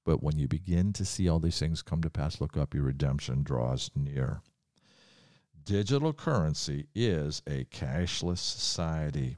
But 0.04 0.24
when 0.24 0.40
you 0.40 0.48
begin 0.48 0.94
to 0.94 1.06
see 1.06 1.30
all 1.30 1.40
these 1.40 1.60
things 1.60 1.82
come 1.82 2.02
to 2.02 2.10
pass, 2.10 2.42
look 2.42 2.58
up, 2.58 2.74
your 2.74 2.84
redemption 2.84 3.44
draws 3.44 3.92
near. 3.96 4.42
Digital 5.64 6.14
currency 6.14 6.88
is 6.96 7.42
a 7.46 7.66
cashless 7.66 8.40
society. 8.40 9.38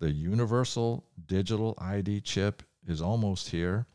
The 0.00 0.12
universal 0.12 1.04
digital 1.26 1.74
ID 1.78 2.20
chip 2.20 2.62
is 2.86 3.02
almost 3.02 3.50
here. 3.50 3.86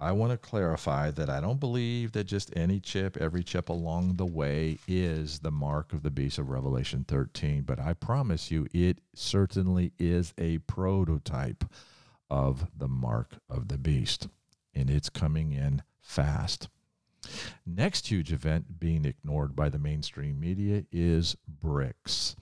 I 0.00 0.12
want 0.12 0.32
to 0.32 0.38
clarify 0.38 1.10
that 1.12 1.28
I 1.28 1.40
don't 1.40 1.58
believe 1.58 2.12
that 2.12 2.24
just 2.24 2.56
any 2.56 2.78
chip, 2.78 3.16
every 3.16 3.42
chip 3.42 3.68
along 3.68 4.16
the 4.16 4.26
way 4.26 4.78
is 4.86 5.40
the 5.40 5.50
mark 5.50 5.92
of 5.92 6.02
the 6.02 6.10
beast 6.10 6.38
of 6.38 6.50
Revelation 6.50 7.04
13, 7.06 7.62
but 7.62 7.80
I 7.80 7.94
promise 7.94 8.50
you 8.50 8.66
it 8.72 9.00
certainly 9.14 9.92
is 9.98 10.34
a 10.38 10.58
prototype 10.58 11.64
of 12.30 12.68
the 12.76 12.88
mark 12.88 13.38
of 13.48 13.68
the 13.68 13.78
beast, 13.78 14.28
and 14.74 14.88
it's 14.88 15.08
coming 15.08 15.52
in 15.52 15.82
fast. 16.00 16.68
Next 17.66 18.08
huge 18.08 18.32
event 18.32 18.78
being 18.78 19.04
ignored 19.04 19.56
by 19.56 19.68
the 19.68 19.78
mainstream 19.78 20.38
media 20.38 20.84
is 20.92 21.36
BRICS. 21.60 22.36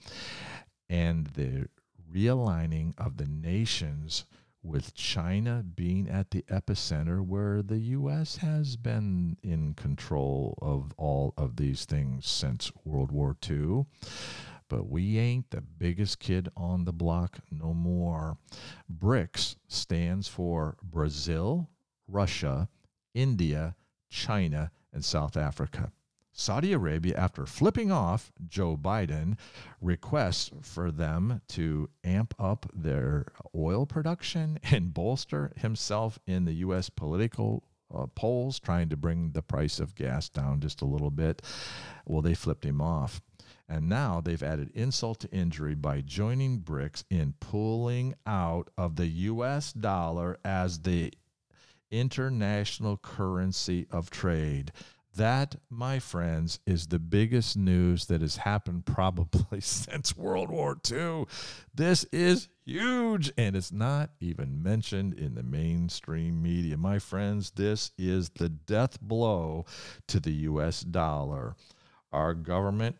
And 0.89 1.27
the 1.27 1.67
realigning 2.11 2.93
of 2.97 3.17
the 3.17 3.27
nations 3.27 4.25
with 4.63 4.93
China 4.93 5.63
being 5.63 6.09
at 6.09 6.31
the 6.31 6.43
epicenter 6.43 7.25
where 7.25 7.61
the 7.61 7.77
U.S. 7.77 8.37
has 8.37 8.75
been 8.75 9.37
in 9.41 9.73
control 9.73 10.57
of 10.61 10.93
all 10.97 11.33
of 11.37 11.55
these 11.55 11.85
things 11.85 12.27
since 12.27 12.71
World 12.83 13.11
War 13.11 13.35
II. 13.49 13.85
But 14.69 14.89
we 14.89 15.17
ain't 15.17 15.51
the 15.51 15.61
biggest 15.61 16.19
kid 16.19 16.49
on 16.57 16.83
the 16.83 16.91
block 16.91 17.39
no 17.49 17.73
more. 17.73 18.37
BRICS 18.91 19.55
stands 19.67 20.27
for 20.27 20.75
Brazil, 20.83 21.69
Russia, 22.07 22.67
India, 23.13 23.75
China, 24.09 24.71
and 24.91 25.05
South 25.05 25.37
Africa. 25.37 25.91
Saudi 26.39 26.71
Arabia, 26.71 27.15
after 27.17 27.47
flipping 27.47 27.91
off 27.91 28.31
Joe 28.47 28.77
Biden, 28.77 29.37
requests 29.81 30.51
for 30.61 30.91
them 30.91 31.41
to 31.47 31.89
amp 32.03 32.35
up 32.37 32.69
their 32.71 33.25
oil 33.55 33.87
production 33.87 34.59
and 34.71 34.93
bolster 34.93 35.51
himself 35.57 36.19
in 36.27 36.45
the 36.45 36.53
U.S. 36.53 36.91
political 36.91 37.63
uh, 37.93 38.05
polls, 38.13 38.59
trying 38.59 38.87
to 38.89 38.95
bring 38.95 39.31
the 39.31 39.41
price 39.41 39.79
of 39.79 39.95
gas 39.95 40.29
down 40.29 40.59
just 40.59 40.83
a 40.83 40.85
little 40.85 41.09
bit. 41.09 41.41
Well, 42.05 42.21
they 42.21 42.35
flipped 42.35 42.65
him 42.65 42.81
off. 42.81 43.19
And 43.67 43.89
now 43.89 44.21
they've 44.21 44.43
added 44.43 44.69
insult 44.75 45.19
to 45.21 45.31
injury 45.31 45.73
by 45.73 46.01
joining 46.01 46.59
BRICS 46.59 47.03
in 47.09 47.33
pulling 47.39 48.13
out 48.27 48.69
of 48.77 48.95
the 48.95 49.07
US 49.07 49.73
dollar 49.73 50.37
as 50.45 50.79
the 50.81 51.11
international 51.89 52.97
currency 52.97 53.87
of 53.91 54.09
trade. 54.09 54.71
That, 55.17 55.55
my 55.71 55.97
friends, 55.97 56.59
is 56.67 56.87
the 56.87 56.99
biggest 56.99 57.57
news 57.57 58.05
that 58.05 58.21
has 58.21 58.37
happened 58.37 58.85
probably 58.85 59.61
since 59.61 60.15
World 60.15 60.51
War 60.51 60.77
II. 60.91 61.25
This 61.73 62.03
is 62.11 62.49
huge 62.65 63.31
and 63.35 63.55
it's 63.55 63.71
not 63.71 64.11
even 64.19 64.61
mentioned 64.61 65.15
in 65.15 65.33
the 65.33 65.41
mainstream 65.41 66.43
media. 66.43 66.77
My 66.77 66.99
friends, 66.99 67.49
this 67.49 67.91
is 67.97 68.29
the 68.29 68.49
death 68.49 69.01
blow 69.01 69.65
to 70.05 70.19
the 70.19 70.33
US 70.33 70.81
dollar. 70.81 71.55
Our 72.13 72.35
government 72.35 72.97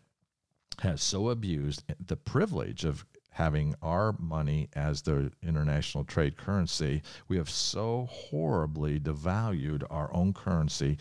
has 0.80 1.00
so 1.00 1.28
abused 1.28 1.84
the 2.04 2.16
privilege 2.16 2.84
of 2.84 3.06
having 3.30 3.76
our 3.80 4.16
money 4.18 4.68
as 4.74 5.02
the 5.02 5.30
international 5.40 6.02
trade 6.02 6.36
currency. 6.36 7.00
We 7.28 7.36
have 7.36 7.48
so 7.48 8.08
horribly 8.10 8.98
devalued 8.98 9.84
our 9.88 10.12
own 10.12 10.32
currency 10.32 10.98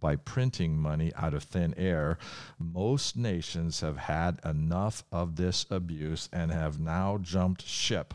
by 0.00 0.16
printing 0.16 0.76
money 0.76 1.12
out 1.16 1.34
of 1.34 1.42
thin 1.44 1.74
air. 1.76 2.18
Most 2.58 3.16
nations 3.16 3.80
have 3.80 3.96
had 3.96 4.40
enough 4.44 5.04
of 5.10 5.36
this 5.36 5.66
abuse 5.70 6.28
and 6.32 6.50
have 6.50 6.78
now 6.78 7.18
jumped 7.20 7.66
ship. 7.66 8.14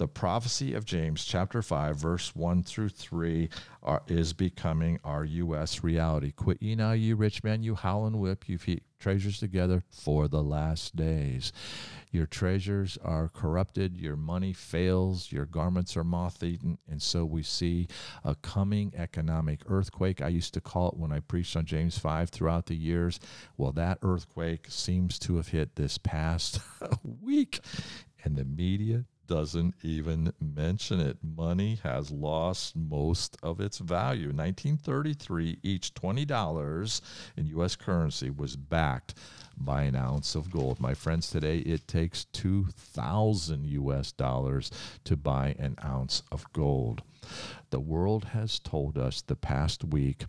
The 0.00 0.08
prophecy 0.08 0.72
of 0.72 0.86
James, 0.86 1.26
chapter 1.26 1.60
5, 1.60 1.94
verse 1.94 2.34
1 2.34 2.62
through 2.62 2.88
3, 2.88 3.50
are, 3.82 4.02
is 4.06 4.32
becoming 4.32 4.98
our 5.04 5.26
U.S. 5.26 5.84
reality. 5.84 6.32
Quit 6.32 6.62
ye 6.62 6.74
now, 6.74 6.92
you 6.92 7.16
rich 7.16 7.44
men, 7.44 7.62
you 7.62 7.74
howl 7.74 8.06
and 8.06 8.18
whip, 8.18 8.48
you 8.48 8.56
heap 8.56 8.82
treasures 8.98 9.38
together 9.38 9.82
for 9.90 10.26
the 10.26 10.42
last 10.42 10.96
days. 10.96 11.52
Your 12.10 12.24
treasures 12.24 12.96
are 13.04 13.28
corrupted, 13.28 13.98
your 13.98 14.16
money 14.16 14.54
fails, 14.54 15.30
your 15.30 15.44
garments 15.44 15.98
are 15.98 16.04
moth 16.04 16.42
eaten. 16.42 16.78
And 16.88 17.02
so 17.02 17.26
we 17.26 17.42
see 17.42 17.86
a 18.24 18.34
coming 18.36 18.94
economic 18.96 19.60
earthquake. 19.66 20.22
I 20.22 20.28
used 20.28 20.54
to 20.54 20.62
call 20.62 20.88
it 20.88 20.96
when 20.96 21.12
I 21.12 21.20
preached 21.20 21.56
on 21.56 21.66
James 21.66 21.98
5 21.98 22.30
throughout 22.30 22.64
the 22.64 22.74
years. 22.74 23.20
Well, 23.58 23.72
that 23.72 23.98
earthquake 24.00 24.64
seems 24.70 25.18
to 25.18 25.36
have 25.36 25.48
hit 25.48 25.76
this 25.76 25.98
past 25.98 26.58
week. 27.20 27.60
And 28.24 28.36
the 28.36 28.44
media 28.44 29.04
doesn't 29.30 29.76
even 29.84 30.32
mention 30.40 30.98
it. 30.98 31.16
Money 31.22 31.78
has 31.84 32.10
lost 32.10 32.74
most 32.74 33.36
of 33.44 33.60
its 33.60 33.78
value. 33.78 34.32
1933, 34.32 35.60
each 35.62 35.94
$20 35.94 37.00
in 37.36 37.46
U.S. 37.46 37.76
currency 37.76 38.28
was 38.28 38.56
backed 38.56 39.14
by 39.56 39.82
an 39.82 39.94
ounce 39.94 40.34
of 40.34 40.50
gold. 40.50 40.80
My 40.80 40.94
friends, 40.94 41.30
today 41.30 41.58
it 41.58 41.86
takes 41.86 42.24
2,000 42.24 43.66
U.S. 43.66 44.10
dollars 44.10 44.72
to 45.04 45.16
buy 45.16 45.54
an 45.60 45.76
ounce 45.84 46.24
of 46.32 46.52
gold. 46.52 47.02
The 47.70 47.78
world 47.78 48.24
has 48.32 48.58
told 48.58 48.98
us 48.98 49.22
the 49.22 49.36
past 49.36 49.84
week 49.84 50.24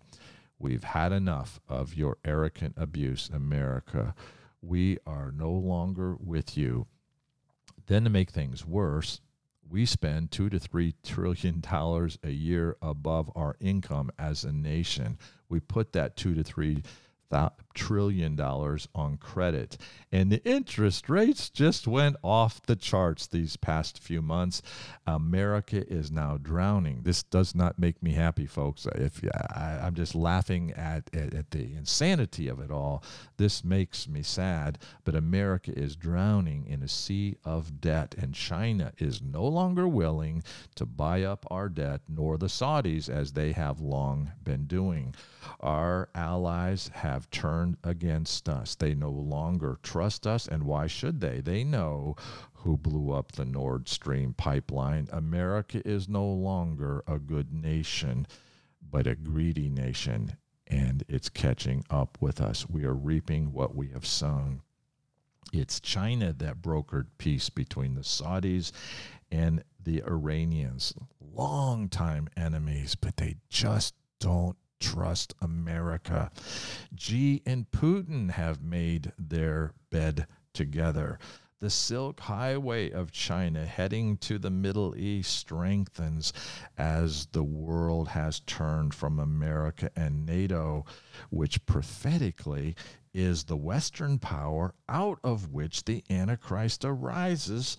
we've 0.59 0.83
had 0.83 1.11
enough 1.11 1.59
of 1.67 1.95
your 1.95 2.19
arrogant 2.23 2.75
abuse, 2.77 3.31
America. 3.33 4.13
We 4.61 4.99
are 5.07 5.33
no 5.35 5.49
longer 5.49 6.15
with 6.19 6.55
you. 6.55 6.85
Then 7.91 8.05
to 8.05 8.09
make 8.09 8.29
things 8.29 8.65
worse, 8.65 9.19
we 9.69 9.85
spend 9.85 10.31
two 10.31 10.49
to 10.49 10.59
three 10.59 10.95
trillion 11.03 11.59
dollars 11.71 12.17
a 12.23 12.29
year 12.29 12.77
above 12.81 13.29
our 13.35 13.57
income 13.59 14.11
as 14.17 14.45
a 14.45 14.53
nation. 14.53 15.17
We 15.49 15.59
put 15.59 15.91
that 15.91 16.15
two 16.15 16.33
to 16.35 16.41
three 16.41 16.83
trillion 17.73 18.35
dollars 18.35 18.87
on 18.93 19.17
credit. 19.17 19.77
And 20.11 20.31
the 20.31 20.43
interest 20.43 21.09
rates 21.09 21.49
just 21.49 21.87
went 21.87 22.17
off 22.21 22.61
the 22.63 22.75
charts 22.75 23.27
these 23.27 23.55
past 23.55 23.99
few 23.99 24.21
months. 24.21 24.61
America 25.07 25.87
is 25.91 26.11
now 26.11 26.37
drowning. 26.37 27.01
This 27.03 27.23
does 27.23 27.55
not 27.55 27.79
make 27.79 28.03
me 28.03 28.11
happy, 28.13 28.45
folks. 28.45 28.85
If 28.95 29.23
I, 29.55 29.79
am 29.81 29.95
just 29.95 30.15
laughing 30.15 30.71
at, 30.71 31.09
at, 31.13 31.33
at 31.33 31.51
the 31.51 31.73
insanity 31.73 32.47
of 32.47 32.59
it 32.59 32.71
all, 32.71 33.03
this 33.37 33.63
makes 33.63 34.07
me 34.07 34.21
sad. 34.21 34.79
But 35.03 35.15
America 35.15 35.71
is 35.77 35.95
drowning 35.95 36.67
in 36.67 36.83
a 36.83 36.87
sea 36.87 37.37
of 37.45 37.79
debt, 37.79 38.15
and 38.17 38.33
China 38.33 38.91
is 38.97 39.21
no 39.21 39.45
longer 39.45 39.87
willing 39.87 40.43
to 40.75 40.85
buy 40.85 41.23
up 41.23 41.45
our 41.49 41.69
debt, 41.69 42.01
nor 42.09 42.37
the 42.37 42.47
Saudis, 42.47 43.09
as 43.09 43.31
they 43.31 43.53
have 43.53 43.79
long 43.79 44.31
been 44.43 44.65
doing. 44.65 45.15
Our 45.59 46.09
allies 46.13 46.89
have 46.93 47.20
turned 47.29 47.77
against 47.83 48.49
us. 48.49 48.75
They 48.75 48.93
no 48.95 49.11
longer 49.11 49.77
trust 49.83 50.25
us, 50.25 50.47
and 50.47 50.63
why 50.63 50.87
should 50.87 51.21
they? 51.21 51.41
They 51.41 51.63
know 51.63 52.15
who 52.53 52.77
blew 52.77 53.11
up 53.11 53.31
the 53.33 53.45
Nord 53.45 53.87
Stream 53.89 54.33
pipeline. 54.33 55.07
America 55.11 55.85
is 55.87 56.07
no 56.07 56.25
longer 56.25 57.03
a 57.07 57.19
good 57.19 57.53
nation, 57.53 58.27
but 58.81 59.07
a 59.07 59.15
greedy 59.15 59.69
nation, 59.69 60.37
and 60.67 61.03
it's 61.07 61.29
catching 61.29 61.83
up 61.89 62.17
with 62.21 62.39
us. 62.41 62.69
We 62.69 62.85
are 62.85 62.93
reaping 62.93 63.51
what 63.51 63.75
we 63.75 63.89
have 63.89 64.05
sown. 64.05 64.61
It's 65.53 65.79
China 65.79 66.33
that 66.33 66.61
brokered 66.61 67.07
peace 67.17 67.49
between 67.49 67.95
the 67.95 68.01
Saudis 68.01 68.71
and 69.31 69.63
the 69.83 70.03
Iranians, 70.03 70.93
longtime 71.19 72.29
enemies, 72.37 72.95
but 72.95 73.17
they 73.17 73.37
just 73.49 73.95
don't 74.19 74.55
trust 74.81 75.33
America. 75.41 76.31
Xi 76.97 77.41
and 77.45 77.69
Putin 77.71 78.31
have 78.31 78.61
made 78.61 79.13
their 79.17 79.73
bed 79.89 80.27
together. 80.53 81.19
The 81.59 81.69
Silk 81.69 82.19
Highway 82.21 82.89
of 82.89 83.11
China 83.11 83.67
heading 83.67 84.17
to 84.17 84.39
the 84.39 84.49
Middle 84.49 84.95
East 84.97 85.37
strengthens 85.37 86.33
as 86.75 87.27
the 87.27 87.43
world 87.43 88.09
has 88.09 88.39
turned 88.39 88.95
from 88.95 89.19
America 89.19 89.91
and 89.95 90.25
NATO, 90.25 90.85
which 91.29 91.63
prophetically 91.67 92.75
is 93.13 93.43
the 93.43 93.57
Western 93.57 94.17
power 94.17 94.73
out 94.89 95.19
of 95.23 95.51
which 95.51 95.85
the 95.85 96.03
Antichrist 96.09 96.83
arises. 96.83 97.77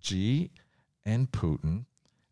Xi 0.00 0.52
and 1.04 1.32
Putin 1.32 1.86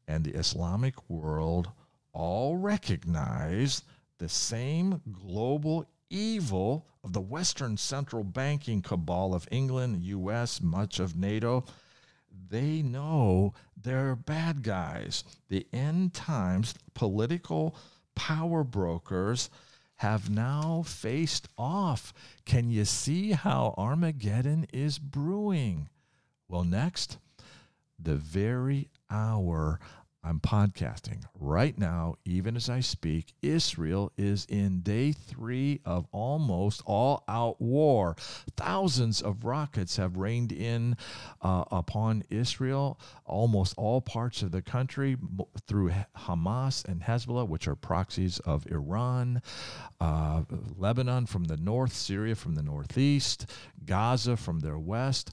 and 0.06 0.24
the 0.24 0.34
Islamic 0.34 1.10
world 1.10 1.72
all 2.12 2.56
recognize 2.56 3.82
the 4.18 4.28
same 4.28 5.00
global 5.10 5.86
evil 6.10 6.86
of 7.02 7.12
the 7.12 7.20
Western 7.20 7.76
central 7.76 8.22
banking 8.22 8.82
cabal 8.82 9.34
of 9.34 9.48
England, 9.50 10.02
US, 10.02 10.60
much 10.60 11.00
of 11.00 11.16
NATO. 11.16 11.64
They 12.48 12.82
know 12.82 13.54
they're 13.76 14.14
bad 14.14 14.62
guys. 14.62 15.24
The 15.48 15.66
end 15.72 16.14
times 16.14 16.74
political 16.94 17.74
power 18.14 18.62
brokers 18.62 19.50
have 19.96 20.30
now 20.30 20.82
faced 20.84 21.48
off. 21.56 22.12
Can 22.44 22.70
you 22.70 22.84
see 22.84 23.32
how 23.32 23.74
Armageddon 23.78 24.66
is 24.72 24.98
brewing? 24.98 25.88
Well, 26.48 26.64
next, 26.64 27.18
the 27.98 28.16
very 28.16 28.88
hour 29.10 29.78
I'm 30.24 30.38
podcasting 30.38 31.24
right 31.34 31.76
now, 31.76 32.14
even 32.24 32.54
as 32.54 32.70
I 32.70 32.78
speak. 32.78 33.34
Israel 33.42 34.12
is 34.16 34.44
in 34.48 34.80
day 34.80 35.10
three 35.10 35.80
of 35.84 36.06
almost 36.12 36.80
all 36.86 37.24
out 37.26 37.60
war. 37.60 38.14
Thousands 38.56 39.20
of 39.20 39.44
rockets 39.44 39.96
have 39.96 40.16
rained 40.16 40.52
in 40.52 40.96
uh, 41.40 41.64
upon 41.72 42.22
Israel, 42.30 43.00
almost 43.24 43.74
all 43.76 44.00
parts 44.00 44.42
of 44.42 44.52
the 44.52 44.62
country 44.62 45.16
through 45.66 45.90
Hamas 46.16 46.84
and 46.84 47.02
Hezbollah, 47.02 47.48
which 47.48 47.66
are 47.66 47.74
proxies 47.74 48.38
of 48.40 48.64
Iran, 48.70 49.42
uh, 50.00 50.42
Lebanon 50.78 51.26
from 51.26 51.44
the 51.44 51.56
north, 51.56 51.94
Syria 51.94 52.36
from 52.36 52.54
the 52.54 52.62
northeast, 52.62 53.50
Gaza 53.84 54.36
from 54.36 54.60
their 54.60 54.78
west 54.78 55.30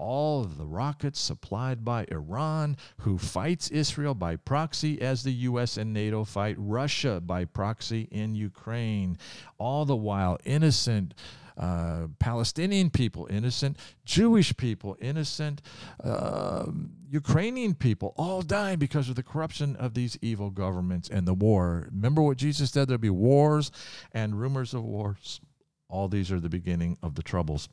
all 0.00 0.40
of 0.40 0.56
the 0.56 0.64
rockets 0.64 1.20
supplied 1.20 1.84
by 1.84 2.06
Iran, 2.10 2.76
who 3.00 3.18
fights 3.18 3.68
Israel 3.68 4.14
by 4.14 4.34
proxy 4.34 5.00
as 5.00 5.22
the 5.22 5.32
U.S. 5.32 5.76
and 5.76 5.92
NATO 5.92 6.24
fight 6.24 6.56
Russia 6.58 7.20
by 7.20 7.44
proxy 7.44 8.08
in 8.10 8.34
Ukraine. 8.34 9.18
All 9.58 9.84
the 9.84 9.96
while, 9.96 10.38
innocent. 10.44 11.14
Uh, 11.58 12.06
Palestinian 12.18 12.88
people, 12.88 13.26
innocent 13.28 13.76
Jewish 14.06 14.56
people, 14.56 14.96
innocent 14.98 15.60
uh, 16.02 16.64
Ukrainian 17.10 17.74
people, 17.74 18.14
all 18.16 18.40
dying 18.40 18.78
because 18.78 19.10
of 19.10 19.16
the 19.16 19.22
corruption 19.22 19.76
of 19.76 19.92
these 19.92 20.16
evil 20.22 20.48
governments 20.48 21.10
and 21.10 21.28
the 21.28 21.34
war. 21.34 21.90
Remember 21.92 22.22
what 22.22 22.38
Jesus 22.38 22.70
said? 22.70 22.88
There'll 22.88 22.98
be 22.98 23.10
wars 23.10 23.70
and 24.12 24.40
rumors 24.40 24.72
of 24.72 24.84
wars. 24.84 25.42
All 25.90 26.08
these 26.08 26.32
are 26.32 26.40
the 26.40 26.48
beginning 26.48 26.96
of 27.02 27.14
the 27.14 27.22
troubles 27.22 27.68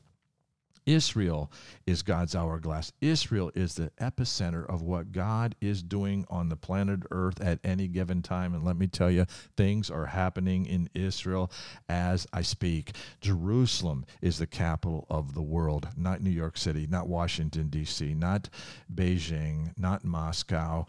Israel 0.87 1.51
is 1.85 2.01
God's 2.01 2.33
hourglass. 2.33 2.93
Israel 3.01 3.51
is 3.53 3.75
the 3.75 3.91
epicenter 4.01 4.65
of 4.67 4.81
what 4.81 5.11
God 5.11 5.53
is 5.61 5.83
doing 5.83 6.25
on 6.29 6.47
the 6.49 6.55
planet 6.55 7.01
Earth 7.11 7.39
at 7.41 7.59
any 7.63 7.87
given 7.87 8.21
time. 8.21 8.55
And 8.55 8.63
let 8.63 8.77
me 8.77 8.87
tell 8.87 9.11
you, 9.11 9.25
things 9.57 9.91
are 9.91 10.05
happening 10.05 10.65
in 10.65 10.89
Israel 10.95 11.51
as 11.89 12.25
I 12.31 12.41
speak. 12.41 12.95
Jerusalem 13.19 14.05
is 14.21 14.39
the 14.39 14.47
capital 14.47 15.05
of 15.09 15.33
the 15.35 15.41
world, 15.41 15.89
not 15.97 16.21
New 16.21 16.29
York 16.29 16.57
City, 16.57 16.87
not 16.89 17.09
Washington, 17.09 17.67
D.C., 17.67 18.13
not 18.13 18.49
Beijing, 18.93 19.77
not 19.77 20.05
Moscow. 20.05 20.85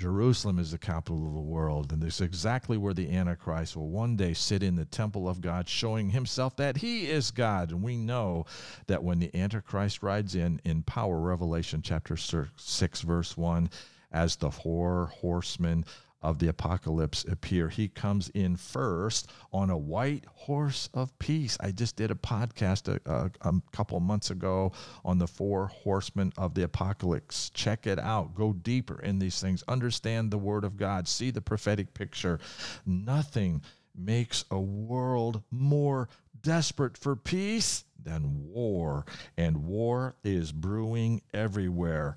Jerusalem 0.00 0.58
is 0.58 0.70
the 0.70 0.78
capital 0.78 1.28
of 1.28 1.34
the 1.34 1.40
world, 1.40 1.92
and 1.92 2.00
this 2.00 2.16
is 2.16 2.20
exactly 2.22 2.78
where 2.78 2.94
the 2.94 3.10
Antichrist 3.14 3.76
will 3.76 3.90
one 3.90 4.16
day 4.16 4.32
sit 4.32 4.62
in 4.62 4.74
the 4.74 4.86
temple 4.86 5.28
of 5.28 5.42
God, 5.42 5.68
showing 5.68 6.08
himself 6.08 6.56
that 6.56 6.78
he 6.78 7.10
is 7.10 7.30
God. 7.30 7.70
And 7.70 7.82
we 7.82 7.98
know 7.98 8.46
that 8.86 9.04
when 9.04 9.18
the 9.18 9.30
Antichrist 9.36 10.02
rides 10.02 10.34
in, 10.34 10.58
in 10.64 10.84
power, 10.84 11.20
Revelation 11.20 11.82
chapter 11.82 12.16
6, 12.16 13.00
verse 13.02 13.36
1, 13.36 13.68
as 14.10 14.36
the 14.36 14.50
four 14.50 15.12
horsemen 15.20 15.84
of 16.22 16.38
the 16.38 16.48
apocalypse 16.48 17.24
appear. 17.24 17.68
He 17.68 17.88
comes 17.88 18.28
in 18.30 18.56
first 18.56 19.30
on 19.52 19.70
a 19.70 19.78
white 19.78 20.24
horse 20.26 20.88
of 20.92 21.18
peace. 21.18 21.56
I 21.60 21.70
just 21.70 21.96
did 21.96 22.10
a 22.10 22.14
podcast 22.14 22.88
a, 22.88 23.10
a, 23.10 23.30
a, 23.48 23.54
couple 23.72 23.98
months 24.00 24.30
ago 24.30 24.72
on 25.04 25.18
the 25.18 25.26
four 25.26 25.68
horsemen 25.68 26.32
of 26.36 26.54
the 26.54 26.64
apocalypse. 26.64 27.50
Check 27.50 27.86
it 27.86 27.98
out. 27.98 28.34
Go 28.34 28.52
deeper 28.52 29.00
in 29.00 29.18
these 29.18 29.40
things. 29.40 29.64
Understand 29.68 30.30
the 30.30 30.38
word 30.38 30.64
of 30.64 30.76
God. 30.76 31.08
See 31.08 31.30
the 31.30 31.40
prophetic 31.40 31.94
picture. 31.94 32.38
Nothing 32.84 33.62
makes 33.94 34.44
a 34.50 34.60
world 34.60 35.42
more 35.50 36.08
desperate 36.42 36.96
for 36.96 37.16
peace 37.16 37.84
than 38.02 38.48
war, 38.52 39.04
and 39.36 39.64
war 39.64 40.14
is 40.24 40.52
brewing 40.52 41.22
everywhere. 41.34 42.16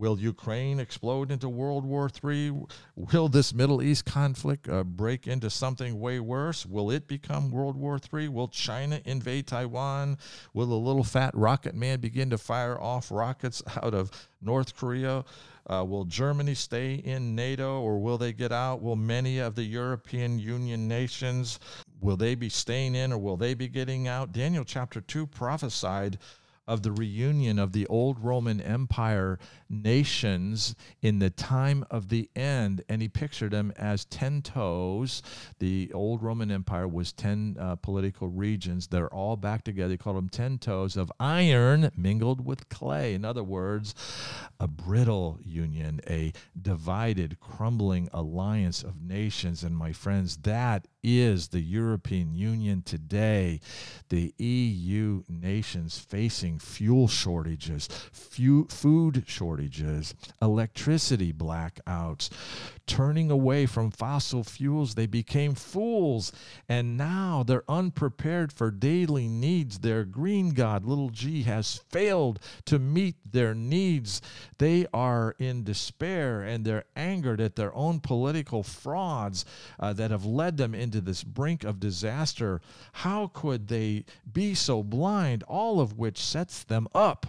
Will 0.00 0.18
Ukraine 0.18 0.80
explode 0.80 1.30
into 1.30 1.50
World 1.50 1.84
War 1.84 2.08
III? 2.24 2.62
Will 2.96 3.28
this 3.28 3.52
Middle 3.52 3.82
East 3.82 4.06
conflict 4.06 4.66
uh, 4.66 4.82
break 4.82 5.26
into 5.26 5.50
something 5.50 6.00
way 6.00 6.20
worse? 6.20 6.64
Will 6.64 6.90
it 6.90 7.06
become 7.06 7.50
World 7.50 7.76
War 7.76 8.00
III? 8.10 8.28
Will 8.28 8.48
China 8.48 9.02
invade 9.04 9.46
Taiwan? 9.46 10.16
Will 10.54 10.68
the 10.68 10.74
little 10.74 11.04
fat 11.04 11.36
rocket 11.36 11.74
man 11.74 12.00
begin 12.00 12.30
to 12.30 12.38
fire 12.38 12.80
off 12.80 13.10
rockets 13.10 13.62
out 13.82 13.92
of 13.92 14.10
North 14.40 14.74
Korea? 14.74 15.22
Uh, 15.66 15.84
will 15.84 16.06
Germany 16.06 16.54
stay 16.54 16.94
in 16.94 17.34
NATO 17.34 17.82
or 17.82 17.98
will 17.98 18.16
they 18.16 18.32
get 18.32 18.52
out? 18.52 18.80
Will 18.80 18.96
many 18.96 19.38
of 19.38 19.54
the 19.54 19.64
European 19.64 20.38
Union 20.38 20.88
nations 20.88 21.60
will 22.00 22.16
they 22.16 22.34
be 22.34 22.48
staying 22.48 22.94
in 22.94 23.12
or 23.12 23.18
will 23.18 23.36
they 23.36 23.52
be 23.52 23.68
getting 23.68 24.08
out? 24.08 24.32
Daniel 24.32 24.64
chapter 24.64 25.02
2 25.02 25.26
prophesied 25.26 26.16
of 26.66 26.82
the 26.82 26.92
reunion 26.92 27.58
of 27.58 27.72
the 27.72 27.86
old 27.86 28.18
Roman 28.18 28.60
Empire 28.60 29.38
nations 29.68 30.74
in 31.02 31.18
the 31.18 31.30
time 31.30 31.84
of 31.90 32.08
the 32.08 32.30
end. 32.36 32.82
And 32.88 33.02
he 33.02 33.08
pictured 33.08 33.52
them 33.52 33.72
as 33.76 34.04
10 34.06 34.42
toes. 34.42 35.22
The 35.58 35.90
old 35.92 36.22
Roman 36.22 36.50
Empire 36.50 36.86
was 36.88 37.12
10 37.12 37.56
uh, 37.58 37.76
political 37.76 38.28
regions. 38.28 38.86
They're 38.86 39.12
all 39.12 39.36
back 39.36 39.64
together. 39.64 39.92
He 39.92 39.98
called 39.98 40.16
them 40.16 40.28
10 40.28 40.58
toes 40.58 40.96
of 40.96 41.10
iron 41.18 41.90
mingled 41.96 42.44
with 42.44 42.68
clay. 42.68 43.14
In 43.14 43.24
other 43.24 43.44
words, 43.44 43.94
a 44.58 44.68
brittle 44.68 45.38
union, 45.42 46.00
a 46.08 46.32
divided, 46.60 47.38
crumbling 47.40 48.08
alliance 48.12 48.82
of 48.82 49.00
nations. 49.02 49.64
And 49.64 49.76
my 49.76 49.92
friends, 49.92 50.38
that 50.38 50.86
is 51.02 51.48
the 51.48 51.60
European 51.60 52.34
Union 52.34 52.82
today. 52.82 53.60
The 54.08 54.34
EU 54.38 55.22
nations 55.28 55.98
facing 55.98 56.58
fuel 56.58 57.08
shortages, 57.08 57.88
food 58.12 59.24
shortages, 59.26 60.14
electricity 60.42 61.32
blackouts, 61.32 62.30
turning 62.90 63.30
away 63.30 63.66
from 63.66 63.88
fossil 63.92 64.42
fuels. 64.42 64.96
They 64.96 65.06
became 65.06 65.54
fools, 65.54 66.32
and 66.68 66.96
now 66.96 67.44
they're 67.46 67.62
unprepared 67.68 68.52
for 68.52 68.72
daily 68.72 69.28
needs. 69.28 69.78
Their 69.78 70.04
green 70.04 70.50
god, 70.50 70.84
little 70.84 71.10
g, 71.10 71.44
has 71.44 71.76
failed 71.88 72.40
to 72.64 72.80
meet 72.80 73.14
their 73.24 73.54
needs. 73.54 74.20
They 74.58 74.86
are 74.92 75.36
in 75.38 75.62
despair 75.62 76.42
and 76.42 76.64
they're 76.64 76.84
angered 76.96 77.40
at 77.40 77.54
their 77.54 77.72
own 77.76 78.00
political 78.00 78.64
frauds 78.64 79.44
uh, 79.78 79.92
that 79.92 80.10
have 80.10 80.24
led 80.24 80.56
them 80.56 80.74
into 80.74 81.00
this 81.00 81.22
brink 81.22 81.62
of 81.62 81.78
disaster. 81.78 82.60
How 82.92 83.28
could 83.28 83.68
they 83.68 84.04
be 84.30 84.54
so 84.54 84.82
blind? 84.82 85.44
All 85.44 85.80
of 85.80 85.96
which 85.96 86.18
sets 86.18 86.64
them 86.64 86.88
up 86.92 87.26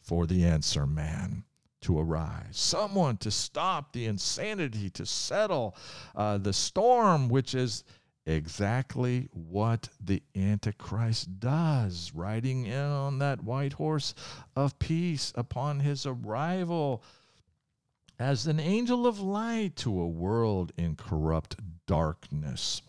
for 0.00 0.26
the 0.26 0.44
answer 0.44 0.84
man 0.84 1.44
to 1.84 1.98
arise, 1.98 2.50
someone 2.52 3.16
to 3.18 3.30
stop 3.30 3.92
the 3.92 4.06
insanity, 4.06 4.88
to 4.90 5.04
settle 5.04 5.76
uh, 6.16 6.38
the 6.38 6.52
storm, 6.52 7.28
which 7.28 7.54
is 7.54 7.84
exactly 8.26 9.28
what 9.32 9.90
the 10.00 10.22
Antichrist 10.34 11.40
does, 11.40 12.12
riding 12.14 12.64
in 12.64 12.74
on 12.74 13.18
that 13.18 13.44
white 13.44 13.74
horse 13.74 14.14
of 14.56 14.78
peace 14.78 15.30
upon 15.34 15.80
his 15.80 16.06
arrival 16.06 17.02
as 18.18 18.46
an 18.46 18.60
angel 18.60 19.06
of 19.06 19.20
light 19.20 19.76
to 19.76 20.00
a 20.00 20.08
world 20.08 20.72
in 20.78 20.96
corrupt 20.96 21.56
darkness 21.86 22.80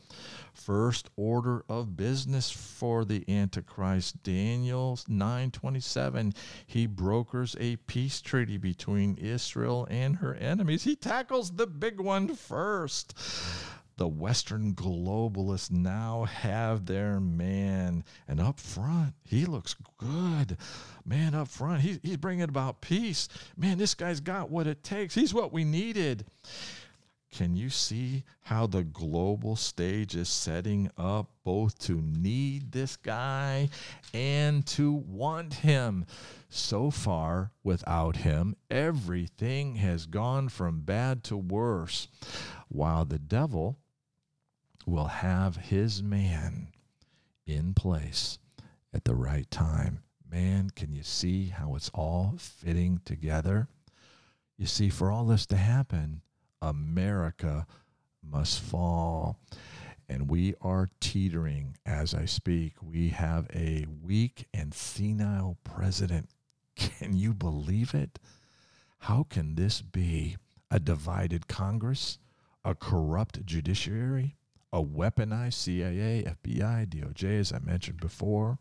first 0.56 1.10
order 1.16 1.64
of 1.70 1.96
business 1.96 2.50
for 2.50 3.06
the 3.06 3.24
antichrist 3.28 4.24
daniel 4.24 4.98
927 5.08 6.34
he 6.66 6.88
brokers 6.88 7.56
a 7.60 7.76
peace 7.76 8.22
treaty 8.22 8.58
between 8.58 9.16
israel 9.18 9.88
and 9.90 10.18
her 10.18 10.34
enemies 10.36 10.84
he 10.84 10.96
tackles 10.96 11.52
the 11.52 11.68
big 11.68 12.00
one 12.00 12.34
first 12.34 13.14
the 13.98 14.08
Western 14.08 14.74
globalists 14.74 15.72
now 15.72 16.26
have 16.26 16.86
their 16.86 17.20
man. 17.20 18.04
And 18.28 18.42
up 18.42 18.60
front, 18.60 19.14
he 19.24 19.46
looks 19.46 19.76
good. 19.98 20.58
Man, 21.06 21.34
up 21.34 21.48
front, 21.48 21.82
he, 21.82 22.00
he's 22.04 22.18
bringing 22.18 22.50
about 22.50 22.82
peace. 22.82 23.30
Man, 23.56 23.78
this 23.78 23.94
guy's 23.94 24.20
got 24.20 24.50
what 24.50 24.68
it 24.68 24.84
takes. 24.84 25.16
He's 25.16 25.34
what 25.34 25.54
we 25.54 25.64
needed. 25.64 26.26
Can 27.36 27.58
you 27.58 27.70
see 27.70 28.24
how 28.44 28.66
the 28.66 28.86
global 28.86 29.58
stage 29.58 30.16
is 30.16 30.30
setting 30.30 30.90
up 30.98 31.32
both 31.44 31.78
to 31.80 32.02
need 32.02 32.72
this 32.72 32.96
guy 32.96 33.68
and 34.14 34.66
to 34.68 34.94
want 34.94 35.56
him? 35.56 36.06
So 36.48 36.90
far, 36.90 37.52
without 37.62 38.16
him, 38.16 38.56
everything 38.72 39.76
has 39.76 40.06
gone 40.06 40.48
from 40.48 40.80
bad 40.80 41.26
to 41.26 41.36
worse, 41.36 42.08
while 42.70 43.04
the 43.04 43.20
devil 43.20 43.80
will 44.86 45.08
have 45.08 45.58
his 45.58 46.02
man 46.02 46.70
in 47.46 47.74
place 47.74 48.40
at 48.94 49.04
the 49.04 49.16
right 49.16 49.52
time. 49.52 50.04
Man, 50.32 50.70
can 50.70 50.94
you 50.94 51.04
see 51.04 51.48
how 51.48 51.76
it's 51.76 51.92
all 51.94 52.36
fitting 52.38 53.02
together? 53.04 53.68
You 54.58 54.68
see, 54.68 54.90
for 54.90 55.12
all 55.12 55.26
this 55.26 55.46
to 55.48 55.58
happen, 55.58 56.22
America 56.70 57.68
must 58.24 58.60
fall. 58.60 59.38
And 60.08 60.30
we 60.30 60.54
are 60.62 60.90
teetering 61.00 61.78
as 61.86 62.14
I 62.14 62.26
speak. 62.26 62.74
We 62.82 63.10
have 63.10 63.48
a 63.54 63.86
weak 64.04 64.48
and 64.54 64.74
senile 64.74 65.58
president. 65.64 66.30
Can 66.76 67.16
you 67.16 67.34
believe 67.34 67.94
it? 67.94 68.20
How 69.00 69.26
can 69.30 69.56
this 69.56 69.82
be? 69.82 70.38
A 70.72 70.80
divided 70.80 71.48
Congress, 71.48 72.18
a 72.66 72.74
corrupt 72.74 73.46
judiciary, 73.46 74.36
a 74.74 74.84
weaponized 74.84 75.54
CIA, 75.54 76.24
FBI, 76.44 76.88
DOJ, 76.88 77.40
as 77.40 77.54
I 77.54 77.60
mentioned 77.60 78.02
before. 78.02 78.58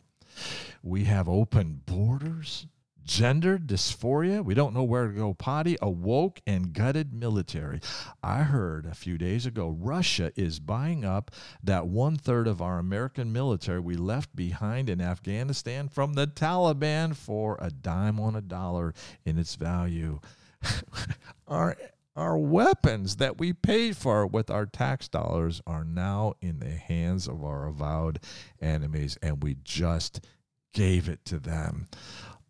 We 0.82 1.04
have 1.04 1.28
open 1.28 1.80
borders 1.86 2.66
gender 3.04 3.58
dysphoria. 3.58 4.44
We 4.44 4.54
don't 4.54 4.74
know 4.74 4.82
where 4.82 5.06
to 5.06 5.12
go 5.12 5.34
potty. 5.34 5.76
A 5.80 5.90
woke 5.90 6.40
and 6.46 6.72
gutted 6.72 7.12
military. 7.12 7.80
I 8.22 8.42
heard 8.42 8.86
a 8.86 8.94
few 8.94 9.18
days 9.18 9.46
ago 9.46 9.68
Russia 9.68 10.32
is 10.36 10.58
buying 10.58 11.04
up 11.04 11.30
that 11.62 11.86
one 11.86 12.16
third 12.16 12.46
of 12.46 12.62
our 12.62 12.78
American 12.78 13.32
military 13.32 13.80
we 13.80 13.96
left 13.96 14.34
behind 14.34 14.88
in 14.88 15.00
Afghanistan 15.00 15.88
from 15.88 16.14
the 16.14 16.26
Taliban 16.26 17.14
for 17.14 17.58
a 17.60 17.70
dime 17.70 18.18
on 18.18 18.34
a 18.34 18.40
dollar 18.40 18.94
in 19.24 19.38
its 19.38 19.54
value. 19.54 20.20
our 21.48 21.76
our 22.16 22.38
weapons 22.38 23.16
that 23.16 23.38
we 23.38 23.52
paid 23.52 23.96
for 23.96 24.24
with 24.24 24.48
our 24.48 24.66
tax 24.66 25.08
dollars 25.08 25.60
are 25.66 25.82
now 25.84 26.34
in 26.40 26.60
the 26.60 26.70
hands 26.70 27.26
of 27.26 27.42
our 27.42 27.66
avowed 27.66 28.20
enemies, 28.60 29.18
and 29.20 29.42
we 29.42 29.56
just 29.64 30.24
gave 30.72 31.08
it 31.08 31.24
to 31.24 31.40
them. 31.40 31.88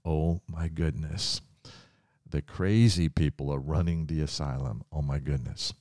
Oh 0.04 0.40
my 0.46 0.68
goodness. 0.68 1.40
The 2.28 2.42
crazy 2.42 3.08
people 3.08 3.50
are 3.50 3.60
running 3.60 4.06
the 4.06 4.20
asylum. 4.20 4.82
Oh 4.92 5.02
my 5.02 5.18
goodness. 5.18 5.72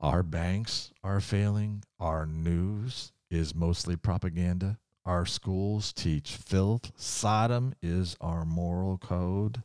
Our 0.00 0.22
banks 0.22 0.92
are 1.02 1.20
failing. 1.20 1.82
Our 1.98 2.26
news 2.26 3.12
is 3.30 3.54
mostly 3.54 3.96
propaganda. 3.96 4.78
Our 5.04 5.26
schools 5.26 5.92
teach 5.92 6.36
filth. 6.36 6.92
Sodom 6.96 7.74
is 7.82 8.16
our 8.20 8.44
moral 8.44 8.98
code. 8.98 9.62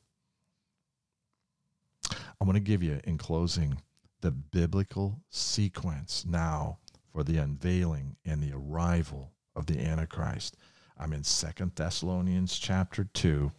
I'm 2.10 2.48
going 2.48 2.56
to 2.56 2.60
give 2.60 2.82
you, 2.82 3.00
in 3.04 3.18
closing, 3.18 3.78
the 4.22 4.32
biblical 4.32 5.22
sequence 5.30 6.26
now 6.28 6.80
for 7.12 7.24
the 7.24 7.38
unveiling 7.38 8.16
and 8.26 8.42
the 8.42 8.54
arrival 8.54 9.32
of 9.56 9.66
the 9.66 9.80
Antichrist. 9.80 10.58
I'm 11.04 11.12
in 11.12 11.26
Second 11.26 11.74
Thessalonians 11.76 12.58
chapter 12.58 13.04
2, 13.04 13.52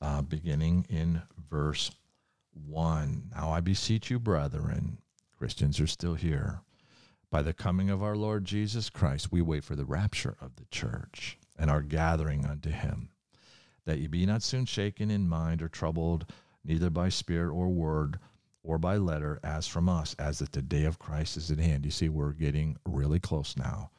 uh, 0.00 0.22
beginning 0.22 0.86
in 0.88 1.20
verse 1.50 1.90
1. 2.66 3.32
Now 3.34 3.50
I 3.50 3.60
beseech 3.60 4.10
you, 4.10 4.18
brethren, 4.18 4.96
Christians 5.36 5.78
are 5.78 5.86
still 5.86 6.14
here. 6.14 6.60
By 7.30 7.42
the 7.42 7.52
coming 7.52 7.90
of 7.90 8.02
our 8.02 8.16
Lord 8.16 8.46
Jesus 8.46 8.88
Christ, 8.88 9.30
we 9.30 9.42
wait 9.42 9.62
for 9.62 9.76
the 9.76 9.84
rapture 9.84 10.38
of 10.40 10.56
the 10.56 10.64
church 10.70 11.36
and 11.58 11.70
our 11.70 11.82
gathering 11.82 12.46
unto 12.46 12.70
him, 12.70 13.10
that 13.84 13.98
ye 13.98 14.06
be 14.06 14.24
not 14.24 14.42
soon 14.42 14.64
shaken 14.64 15.10
in 15.10 15.28
mind 15.28 15.60
or 15.60 15.68
troubled, 15.68 16.32
neither 16.64 16.88
by 16.88 17.10
spirit 17.10 17.52
or 17.52 17.68
word 17.68 18.18
or 18.62 18.78
by 18.78 18.96
letter, 18.96 19.38
as 19.44 19.66
from 19.66 19.86
us, 19.86 20.16
as 20.18 20.38
that 20.38 20.52
the 20.52 20.62
day 20.62 20.86
of 20.86 20.98
Christ 20.98 21.36
is 21.36 21.50
at 21.50 21.58
hand. 21.58 21.84
You 21.84 21.90
see, 21.90 22.08
we're 22.08 22.32
getting 22.32 22.78
really 22.86 23.20
close 23.20 23.54
now 23.54 23.90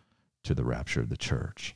to 0.46 0.56
the 0.56 0.66
rapture 0.66 1.02
of 1.02 1.10
the 1.10 1.16
church. 1.18 1.76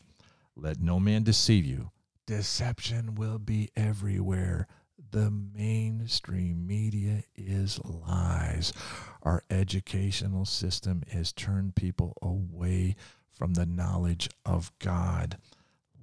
Let 0.55 0.79
no 0.79 0.99
man 0.99 1.23
deceive 1.23 1.65
you. 1.65 1.91
Deception 2.27 3.15
will 3.15 3.39
be 3.39 3.69
everywhere. 3.75 4.67
The 5.11 5.31
mainstream 5.31 6.67
media 6.67 7.23
is 7.35 7.79
lies. 7.83 8.71
Our 9.23 9.43
educational 9.49 10.45
system 10.45 11.03
has 11.11 11.33
turned 11.33 11.75
people 11.75 12.17
away 12.21 12.95
from 13.33 13.55
the 13.55 13.65
knowledge 13.65 14.29
of 14.45 14.71
God. 14.79 15.37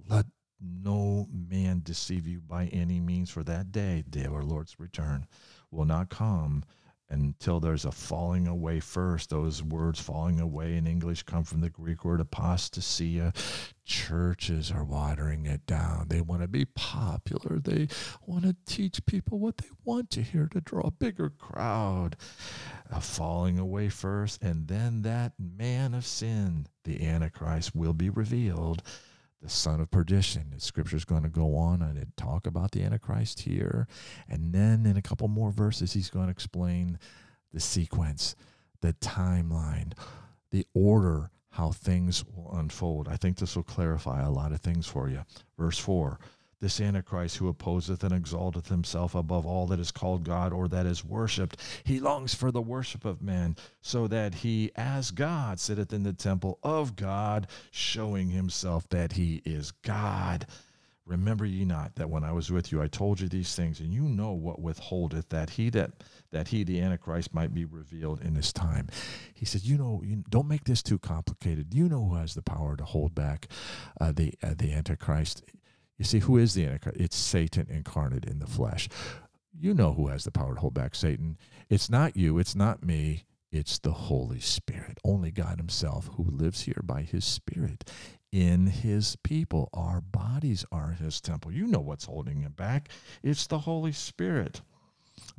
Let 0.09 0.27
no 0.61 1.29
man 1.31 1.83
deceive 1.85 2.27
you 2.27 2.41
by 2.41 2.67
any 2.67 3.01
means, 3.01 3.31
for 3.31 3.45
that 3.45 3.71
day, 3.71 4.05
our 4.29 4.43
Lord's 4.43 4.81
return, 4.81 5.27
will 5.71 5.85
not 5.85 6.09
come 6.11 6.65
until 7.11 7.61
there's 7.61 7.85
a 7.85 7.93
falling 7.93 8.47
away 8.47 8.81
first. 8.81 9.31
Those 9.31 9.63
words 9.63 10.01
falling 10.01 10.41
away 10.41 10.77
in 10.77 10.87
English 10.87 11.23
come 11.23 11.45
from 11.45 11.61
the 11.61 11.71
Greek 11.71 12.05
word 12.05 12.21
apostasia. 12.21 13.33
Churches 13.85 14.71
are 14.71 14.85
watering 14.85 15.47
it 15.47 15.67
down. 15.67 16.07
They 16.09 16.21
want 16.21 16.43
to 16.43 16.49
be 16.49 16.67
popular. 16.67 17.59
They 17.59 17.89
want 18.27 18.45
to 18.45 18.57
teach 18.67 19.05
people 19.07 19.39
what 19.39 19.57
they 19.59 19.69
want 19.85 20.11
to 20.11 20.23
hear 20.23 20.47
to 20.49 20.61
draw 20.61 20.83
a 20.83 20.91
bigger 20.91 21.31
crowd. 21.31 22.17
A 22.91 23.01
falling 23.01 23.59
away 23.59 23.89
first, 23.89 24.43
and 24.43 24.69
then 24.69 25.03
that 25.03 25.33
man 25.39 25.95
of 25.95 26.05
sin, 26.07 26.67
the 26.85 27.07
Antichrist, 27.07 27.75
will 27.75 27.95
be 27.95 28.11
revealed 28.11 28.83
the 29.43 29.49
son 29.49 29.81
of 29.81 29.91
perdition. 29.91 30.51
The 30.55 30.61
scripture 30.61 30.97
is 30.97 31.05
going 31.05 31.23
to 31.23 31.29
go 31.29 31.57
on 31.57 31.83
and 31.83 32.17
talk 32.17 32.47
about 32.47 32.73
the 32.73 32.83
Antichrist 32.83 33.41
here. 33.41 33.87
And 34.29 34.53
then 34.53 34.85
in 34.87 34.97
a 34.97 35.03
couple 35.03 35.29
more 35.29 35.51
verses, 35.51 35.93
he's 35.93 36.11
going 36.11 36.27
to 36.27 36.33
explain 36.33 36.99
the 37.53 37.61
sequence, 37.61 38.35
the 38.81 38.95
timeline, 38.95 39.93
the 40.51 40.67
order, 40.75 41.31
how 41.51 41.71
things 41.73 42.25
will 42.25 42.53
unfold. 42.57 43.09
I 43.09 43.17
think 43.17 43.39
this 43.39 43.57
will 43.57 43.63
clarify 43.63 44.23
a 44.23 44.31
lot 44.31 44.53
of 44.53 44.61
things 44.61 44.87
for 44.87 45.09
you. 45.09 45.25
Verse 45.59 45.79
4 45.79 46.19
this 46.61 46.81
Antichrist 46.81 47.37
who 47.37 47.49
opposeth 47.49 48.03
and 48.03 48.13
exalteth 48.13 48.69
himself 48.69 49.15
above 49.15 49.47
all 49.47 49.67
that 49.69 49.81
is 49.81 49.91
called 49.91 50.25
God 50.25 50.53
or 50.53 50.69
that 50.69 50.87
is 50.87 51.05
worshipped, 51.05 51.61
he 51.85 52.01
longs 52.01 52.35
for 52.35 52.51
the 52.51 52.63
worship 52.63 53.05
of 53.05 53.23
men, 53.23 53.57
so 53.81 54.07
that 54.09 54.35
he, 54.35 54.73
as 54.77 55.11
God, 55.11 55.61
sitteth 55.61 55.93
in 55.93 56.03
the 56.03 56.13
temple 56.13 56.59
of 56.63 56.97
God, 56.97 57.47
showing 57.71 58.31
himself 58.31 58.89
that 58.89 59.13
he 59.13 59.43
is 59.45 59.71
God. 59.71 60.47
Remember 61.09 61.47
ye 61.47 61.65
not 61.65 61.95
that 61.95 62.11
when 62.11 62.23
I 62.23 62.33
was 62.33 62.51
with 62.53 62.71
you, 62.71 62.83
I 62.83 62.87
told 62.87 63.19
you 63.19 63.29
these 63.29 63.55
things, 63.55 63.81
and 63.81 63.95
you 63.95 64.03
know 64.03 64.33
what 64.33 64.61
withholdeth 64.61 65.31
that 65.31 65.49
he 65.49 65.71
that 65.71 65.93
that 66.33 66.49
he, 66.49 66.65
the 66.65 66.81
Antichrist, 66.81 67.33
might 67.33 67.55
be 67.55 67.65
revealed 67.65 68.21
in 68.21 68.35
this 68.35 68.53
time. 68.53 68.89
He 69.33 69.47
said, 69.47 69.63
you 69.63 69.79
know, 69.79 70.03
you, 70.05 70.23
don't 70.29 70.47
make 70.47 70.65
this 70.65 70.83
too 70.83 70.99
complicated. 70.99 71.73
You 71.73 71.89
know 71.89 72.07
who 72.07 72.17
has 72.17 72.35
the 72.35 72.43
power 72.43 72.77
to 72.77 72.85
hold 72.85 73.15
back 73.15 73.49
uh, 73.99 74.13
the 74.13 74.35
uh, 74.43 74.53
the 74.59 74.75
Antichrist. 74.75 75.43
You 75.99 76.05
see, 76.05 76.21
who 76.21 76.37
is 76.37 76.55
the 76.55 76.65
Antichrist? 76.65 77.01
It's 77.01 77.17
Satan 77.17 77.67
incarnate 77.69 78.25
in 78.25 78.39
the 78.39 78.47
flesh. 78.47 78.89
You 79.53 79.75
know 79.75 79.93
who 79.93 80.07
has 80.07 80.23
the 80.25 80.31
power 80.31 80.55
to 80.55 80.61
hold 80.61 80.75
back 80.75 80.95
Satan. 80.95 81.37
It's 81.69 81.91
not 81.91 82.17
you, 82.17 82.39
it's 82.39 82.55
not 82.55 82.85
me, 82.85 83.25
it's 83.51 83.79
the 83.79 83.93
Holy 83.93 84.39
Spirit. 84.39 84.99
Only 85.05 85.33
God 85.33 85.59
Himself 85.59 86.11
who 86.15 86.25
lives 86.31 86.63
here 86.63 86.83
by 86.85 87.03
His 87.03 87.25
Spirit 87.25 87.91
in 88.31 88.69
His 88.69 89.17
people. 89.17 89.69
Our 89.73 90.01
bodies 90.01 90.65
are 90.71 90.93
His 90.93 91.21
temple. 91.21 91.51
You 91.51 91.67
know 91.67 91.81
what's 91.81 92.05
holding 92.05 92.43
Him 92.43 92.53
back. 92.53 92.91
It's 93.23 93.47
the 93.47 93.61
Holy 93.61 93.93
Spirit. 93.93 94.61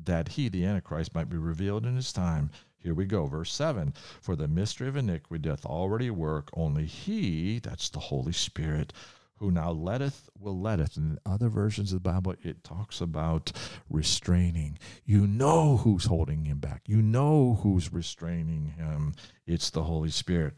That 0.04 0.30
He, 0.30 0.50
the 0.50 0.66
Antichrist, 0.66 1.16
might 1.16 1.30
be 1.30 1.38
revealed 1.38 1.86
in 1.86 1.96
His 1.96 2.12
time. 2.12 2.52
Here 2.82 2.94
we 2.94 3.06
go, 3.06 3.28
verse 3.28 3.54
7 3.54 3.94
For 4.22 4.36
the 4.36 4.48
mystery 4.48 4.88
of 4.90 4.98
iniquity 4.98 5.48
doth 5.48 5.66
already 5.66 6.10
work, 6.10 6.50
only 6.54 6.86
He, 6.86 7.60
that's 7.60 7.90
the 7.90 8.00
Holy 8.00 8.34
Spirit, 8.34 8.92
who 9.40 9.52
now 9.52 9.72
letteth 9.72 10.30
will 10.38 10.60
letteth. 10.60 10.98
In 10.98 11.18
other 11.26 11.50
versions 11.50 11.94
of 11.94 12.04
the 12.04 12.10
Bible, 12.10 12.36
it 12.44 12.64
talks 12.64 13.02
about 13.02 13.52
restraining. 13.90 14.78
You 15.06 15.26
know 15.28 15.78
who's 15.78 16.06
holding 16.06 16.46
him 16.46 16.60
back. 16.60 16.84
You 16.86 17.02
know 17.02 17.60
who's 17.64 17.94
restraining 17.94 18.74
him. 18.78 19.14
It's 19.48 19.70
the 19.70 19.84
Holy 19.84 20.10
Spirit. 20.10 20.56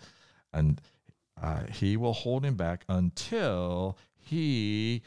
And 0.51 0.81
uh, 1.41 1.63
he 1.71 1.95
will 1.95 2.13
hold 2.13 2.43
him 2.43 2.55
back 2.55 2.83
until 2.89 3.97
he, 4.17 5.03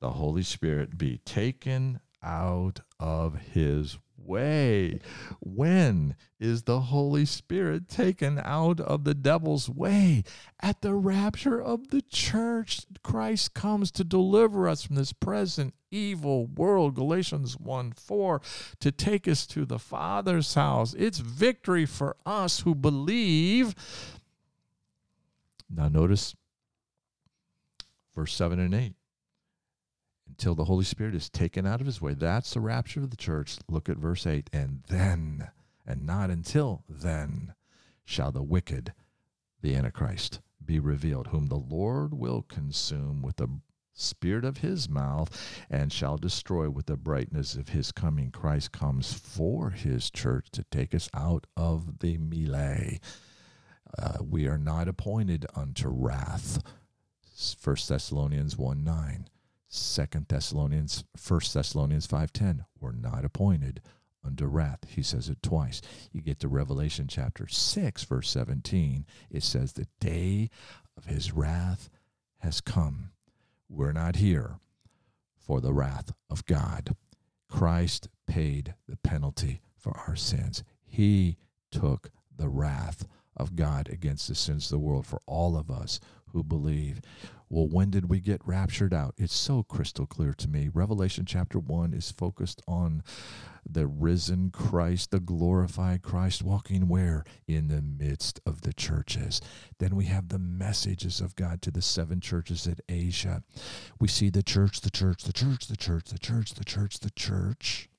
the 0.00 0.10
Holy 0.10 0.42
Spirit, 0.42 0.98
be 0.98 1.18
taken 1.18 2.00
out 2.22 2.80
of 2.98 3.36
his 3.52 3.98
way? 4.24 5.00
When 5.40 6.16
is 6.38 6.62
the 6.62 6.80
Holy 6.80 7.24
Spirit 7.24 7.88
taken 7.88 8.40
out 8.44 8.80
of 8.80 9.04
the 9.04 9.14
devil's 9.14 9.68
way? 9.68 10.24
At 10.60 10.82
the 10.82 10.94
rapture 10.94 11.60
of 11.60 11.90
the 11.90 12.02
church, 12.02 12.82
Christ 13.02 13.54
comes 13.54 13.90
to 13.92 14.04
deliver 14.04 14.68
us 14.68 14.84
from 14.84 14.96
this 14.96 15.12
present 15.12 15.74
evil 15.90 16.46
world. 16.46 16.94
Galatians 16.94 17.58
1 17.58 17.92
4, 17.92 18.40
to 18.80 18.92
take 18.92 19.26
us 19.26 19.46
to 19.48 19.64
the 19.64 19.78
Father's 19.78 20.54
house. 20.54 20.94
It's 20.98 21.18
victory 21.18 21.86
for 21.86 22.16
us 22.24 22.60
who 22.60 22.74
believe. 22.74 23.74
Now, 25.68 25.88
notice 25.88 26.34
verse 28.14 28.34
7 28.34 28.58
and 28.58 28.74
8 28.74 28.94
until 30.40 30.54
the 30.54 30.64
Holy 30.64 30.86
Spirit 30.86 31.14
is 31.14 31.28
taken 31.28 31.66
out 31.66 31.82
of 31.82 31.86
his 31.86 32.00
way. 32.00 32.14
That's 32.14 32.54
the 32.54 32.60
rapture 32.60 33.00
of 33.00 33.10
the 33.10 33.16
church. 33.18 33.58
Look 33.68 33.90
at 33.90 33.98
verse 33.98 34.26
8. 34.26 34.48
And 34.54 34.82
then, 34.88 35.50
and 35.86 36.06
not 36.06 36.30
until 36.30 36.82
then, 36.88 37.52
shall 38.06 38.32
the 38.32 38.42
wicked, 38.42 38.94
the 39.60 39.76
Antichrist, 39.76 40.40
be 40.64 40.80
revealed, 40.80 41.26
whom 41.26 41.48
the 41.48 41.56
Lord 41.58 42.14
will 42.14 42.40
consume 42.40 43.20
with 43.20 43.36
the 43.36 43.60
spirit 43.92 44.46
of 44.46 44.58
his 44.58 44.88
mouth 44.88 45.28
and 45.68 45.92
shall 45.92 46.16
destroy 46.16 46.70
with 46.70 46.86
the 46.86 46.96
brightness 46.96 47.54
of 47.54 47.68
his 47.68 47.92
coming. 47.92 48.30
Christ 48.30 48.72
comes 48.72 49.12
for 49.12 49.68
his 49.68 50.10
church 50.10 50.46
to 50.52 50.64
take 50.70 50.94
us 50.94 51.10
out 51.12 51.46
of 51.54 51.98
the 51.98 52.16
melee. 52.16 52.98
Uh, 53.98 54.16
we 54.26 54.46
are 54.46 54.56
not 54.56 54.88
appointed 54.88 55.44
unto 55.54 55.88
wrath. 55.88 56.62
1 57.62 57.76
Thessalonians 57.86 58.56
1 58.56 58.82
9. 58.82 59.28
Second 59.72 60.26
Thessalonians, 60.28 61.04
First 61.16 61.54
Thessalonians 61.54 62.08
5.10, 62.08 62.64
we're 62.80 62.90
not 62.90 63.24
appointed 63.24 63.80
unto 64.24 64.46
wrath. 64.46 64.80
He 64.88 65.02
says 65.02 65.28
it 65.28 65.42
twice. 65.42 65.80
You 66.12 66.20
get 66.20 66.40
to 66.40 66.48
Revelation 66.48 67.06
chapter 67.08 67.46
6, 67.46 68.02
verse 68.04 68.28
17. 68.30 69.06
It 69.30 69.44
says, 69.44 69.72
the 69.72 69.86
day 70.00 70.50
of 70.96 71.04
his 71.06 71.32
wrath 71.32 71.88
has 72.38 72.60
come. 72.60 73.12
We're 73.68 73.92
not 73.92 74.16
here 74.16 74.58
for 75.38 75.60
the 75.60 75.72
wrath 75.72 76.12
of 76.28 76.44
God. 76.46 76.96
Christ 77.48 78.08
paid 78.26 78.74
the 78.88 78.96
penalty 78.96 79.60
for 79.76 79.96
our 80.08 80.16
sins. 80.16 80.64
He 80.84 81.36
took 81.70 82.10
the 82.36 82.48
wrath 82.48 83.06
of 83.36 83.54
God 83.54 83.88
against 83.88 84.26
the 84.26 84.34
sins 84.34 84.64
of 84.64 84.70
the 84.70 84.78
world 84.84 85.06
for 85.06 85.20
all 85.26 85.56
of 85.56 85.70
us 85.70 86.00
who 86.32 86.42
believe. 86.42 87.00
Well, 87.52 87.66
when 87.66 87.90
did 87.90 88.08
we 88.08 88.20
get 88.20 88.46
raptured 88.46 88.94
out? 88.94 89.14
It's 89.18 89.34
so 89.34 89.64
crystal 89.64 90.06
clear 90.06 90.32
to 90.34 90.48
me. 90.48 90.70
Revelation 90.72 91.24
chapter 91.26 91.58
1 91.58 91.92
is 91.92 92.12
focused 92.12 92.62
on 92.68 93.02
the 93.68 93.88
risen 93.88 94.50
Christ, 94.50 95.10
the 95.10 95.18
glorified 95.18 96.02
Christ, 96.02 96.44
walking 96.44 96.86
where? 96.86 97.24
In 97.48 97.66
the 97.66 97.82
midst 97.82 98.40
of 98.46 98.60
the 98.60 98.72
churches. 98.72 99.40
Then 99.78 99.96
we 99.96 100.04
have 100.04 100.28
the 100.28 100.38
messages 100.38 101.20
of 101.20 101.34
God 101.34 101.60
to 101.62 101.72
the 101.72 101.82
seven 101.82 102.20
churches 102.20 102.68
at 102.68 102.80
Asia. 102.88 103.42
We 103.98 104.06
see 104.06 104.30
the 104.30 104.44
church, 104.44 104.80
the 104.80 104.90
church, 104.90 105.24
the 105.24 105.32
church, 105.32 105.66
the 105.66 105.76
church, 105.76 106.04
the 106.10 106.20
church, 106.20 106.54
the 106.54 106.64
church, 106.64 107.00
the 107.00 107.10
church. 107.10 107.89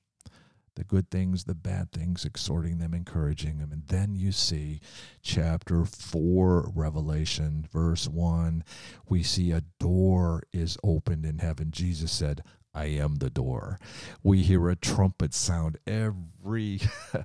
The 0.74 0.84
good 0.84 1.10
things, 1.10 1.44
the 1.44 1.54
bad 1.54 1.92
things, 1.92 2.24
exhorting 2.24 2.78
them, 2.78 2.94
encouraging 2.94 3.58
them. 3.58 3.72
And 3.72 3.86
then 3.88 4.14
you 4.14 4.32
see 4.32 4.80
chapter 5.22 5.84
4, 5.84 6.72
Revelation, 6.74 7.66
verse 7.72 8.08
1. 8.08 8.64
We 9.08 9.22
see 9.22 9.50
a 9.50 9.64
door 9.78 10.44
is 10.52 10.78
opened 10.82 11.26
in 11.26 11.38
heaven. 11.38 11.70
Jesus 11.70 12.12
said, 12.12 12.42
I 12.74 12.86
am 12.86 13.16
the 13.16 13.30
door. 13.30 13.78
We 14.22 14.42
hear 14.42 14.68
a 14.68 14.76
trumpet 14.76 15.34
sound. 15.34 15.78
Every 15.86 16.80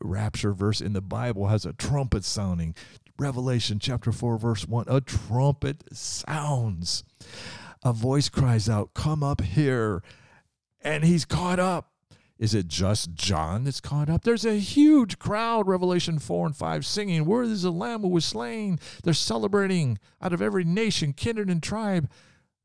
rapture 0.00 0.54
verse 0.54 0.80
in 0.80 0.94
the 0.94 1.02
Bible 1.02 1.48
has 1.48 1.66
a 1.66 1.74
trumpet 1.74 2.24
sounding. 2.24 2.74
Revelation 3.18 3.80
chapter 3.80 4.12
4, 4.12 4.38
verse 4.38 4.66
1 4.66 4.86
a 4.88 5.00
trumpet 5.00 5.84
sounds. 5.92 7.04
A 7.84 7.92
voice 7.92 8.28
cries 8.28 8.68
out, 8.68 8.94
Come 8.94 9.22
up 9.22 9.42
here. 9.42 10.02
And 10.80 11.04
he's 11.04 11.24
caught 11.24 11.58
up. 11.58 11.90
Is 12.38 12.54
it 12.54 12.68
just 12.68 13.14
John 13.14 13.64
that's 13.64 13.80
caught 13.80 14.08
up? 14.08 14.22
There's 14.22 14.44
a 14.44 14.58
huge 14.58 15.18
crowd, 15.18 15.66
Revelation 15.66 16.18
4 16.18 16.46
and 16.46 16.56
5, 16.56 16.86
singing, 16.86 17.24
Where 17.24 17.42
is 17.42 17.62
the 17.62 17.72
Lamb 17.72 18.02
who 18.02 18.08
was 18.08 18.24
slain? 18.24 18.78
They're 19.02 19.12
celebrating 19.14 19.98
out 20.22 20.32
of 20.32 20.40
every 20.40 20.64
nation, 20.64 21.12
kindred, 21.12 21.50
and 21.50 21.62
tribe. 21.62 22.08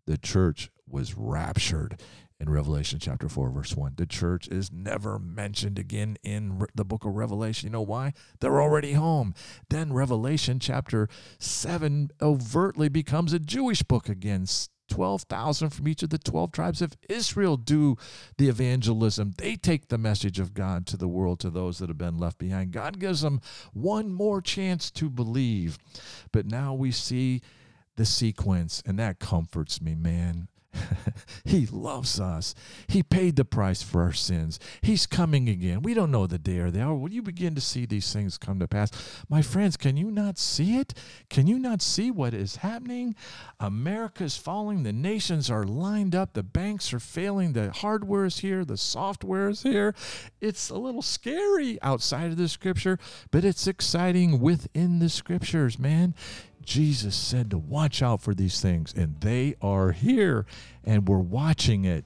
The 0.06 0.18
church 0.18 0.70
was 0.88 1.16
raptured 1.16 2.00
in 2.40 2.50
Revelation 2.50 3.00
chapter 3.00 3.30
4, 3.30 3.50
verse 3.50 3.76
1. 3.76 3.94
The 3.96 4.06
church 4.06 4.48
is 4.50 4.72
never 4.72 5.18
mentioned 5.18 5.80
again 5.80 6.18
in 6.24 6.66
the 6.76 6.86
book 6.86 7.06
of 7.06 7.14
Revelation. 7.14 7.68
You 7.68 7.72
know 7.72 7.82
why? 7.82 8.14
They're 8.42 8.62
already 8.62 8.94
home. 8.94 9.34
Then 9.70 9.94
Revelation 9.94 10.60
chapter 10.60 11.08
7 11.40 12.12
overtly 12.22 12.90
becomes 12.90 13.34
a 13.34 13.40
Jewish 13.40 13.82
book 13.82 14.10
again. 14.10 14.46
12,000 14.94 15.72
from 15.72 15.88
each 15.88 16.04
of 16.04 16.12
the 16.12 16.20
12 16.20 16.52
tribes 16.52 16.80
of 16.80 16.96
Israel 17.10 17.58
do 17.58 17.98
the 18.38 18.48
evangelism. 18.48 19.34
They 19.40 19.56
take 19.56 19.88
the 19.88 19.98
message 19.98 20.40
of 20.40 20.54
God 20.54 20.86
to 20.86 20.98
the 20.98 21.08
world, 21.08 21.40
to 21.40 21.50
those 21.50 21.80
that 21.80 21.90
have 21.90 21.98
been 21.98 22.20
left 22.20 22.38
behind. 22.38 22.74
God 22.74 23.00
gives 23.00 23.22
them 23.22 23.42
one 23.74 24.14
more 24.14 24.40
chance 24.40 24.92
to 24.92 25.10
believe. 25.10 25.80
But 26.32 26.46
now 26.46 26.76
we 26.76 26.92
see 26.92 27.42
the 27.96 28.06
sequence, 28.06 28.84
and 28.86 29.00
that 29.00 29.18
comforts 29.18 29.82
me, 29.82 29.96
man. 29.96 30.48
he 31.46 31.66
loves 31.68 32.20
us. 32.20 32.56
He 32.88 33.04
paid 33.04 33.36
the 33.36 33.46
price 33.46 33.82
for 33.82 34.02
our 34.02 34.14
sins. 34.14 34.60
He's 34.82 35.06
coming 35.06 35.50
again. 35.50 35.82
We 35.82 35.94
don't 35.94 36.12
know 36.12 36.28
the 36.28 36.38
day 36.38 36.60
or 36.60 36.72
the 36.72 36.82
hour. 36.82 36.96
When 36.96 37.12
you 37.12 37.22
begin 37.22 37.56
to 37.56 37.62
see 37.62 37.86
these 37.86 38.12
things 38.12 38.38
come 38.38 38.60
to 38.60 38.68
pass, 38.68 38.92
my 39.30 39.42
friends, 39.42 39.78
can 39.78 39.98
you 39.98 40.12
not 40.12 40.38
see 40.38 40.78
it? 40.78 40.94
Can 41.30 41.48
you 41.48 41.60
not 41.60 41.82
see 41.82 42.12
what 42.12 42.34
is 42.34 42.58
happening? 42.58 43.16
America 43.60 44.24
is 44.24 44.38
falling. 44.38 44.84
The 44.84 44.94
nations 44.94 45.50
are 45.50 45.64
lined 45.64 46.16
up. 46.16 46.34
The 46.34 46.44
banks 46.44 46.94
are 46.94 47.00
failing. 47.00 47.54
The 47.54 47.72
hardware 47.72 48.26
is 48.26 48.40
here. 48.40 48.66
The 48.66 48.78
software 48.78 49.50
is 49.50 49.64
here. 49.64 49.96
It's 50.42 50.70
a 50.70 50.78
little 50.78 51.02
scary 51.02 51.82
outside 51.82 52.32
of 52.32 52.38
the 52.38 52.48
scripture, 52.48 52.98
but 53.32 53.46
it's 53.46 53.68
exciting 53.68 54.40
within 54.40 55.00
the 55.00 55.10
scriptures, 55.10 55.78
man. 55.80 56.16
Jesus 56.66 57.16
said 57.16 57.52
to 57.52 57.58
watch 57.58 58.02
out 58.02 58.22
for 58.22 58.34
these 58.34 58.62
things, 58.62 58.94
and 58.96 59.20
they 59.22 59.56
are 59.62 59.92
here, 59.92 60.46
and 60.84 61.08
we're 61.08 61.18
watching 61.18 61.86
it, 61.86 62.06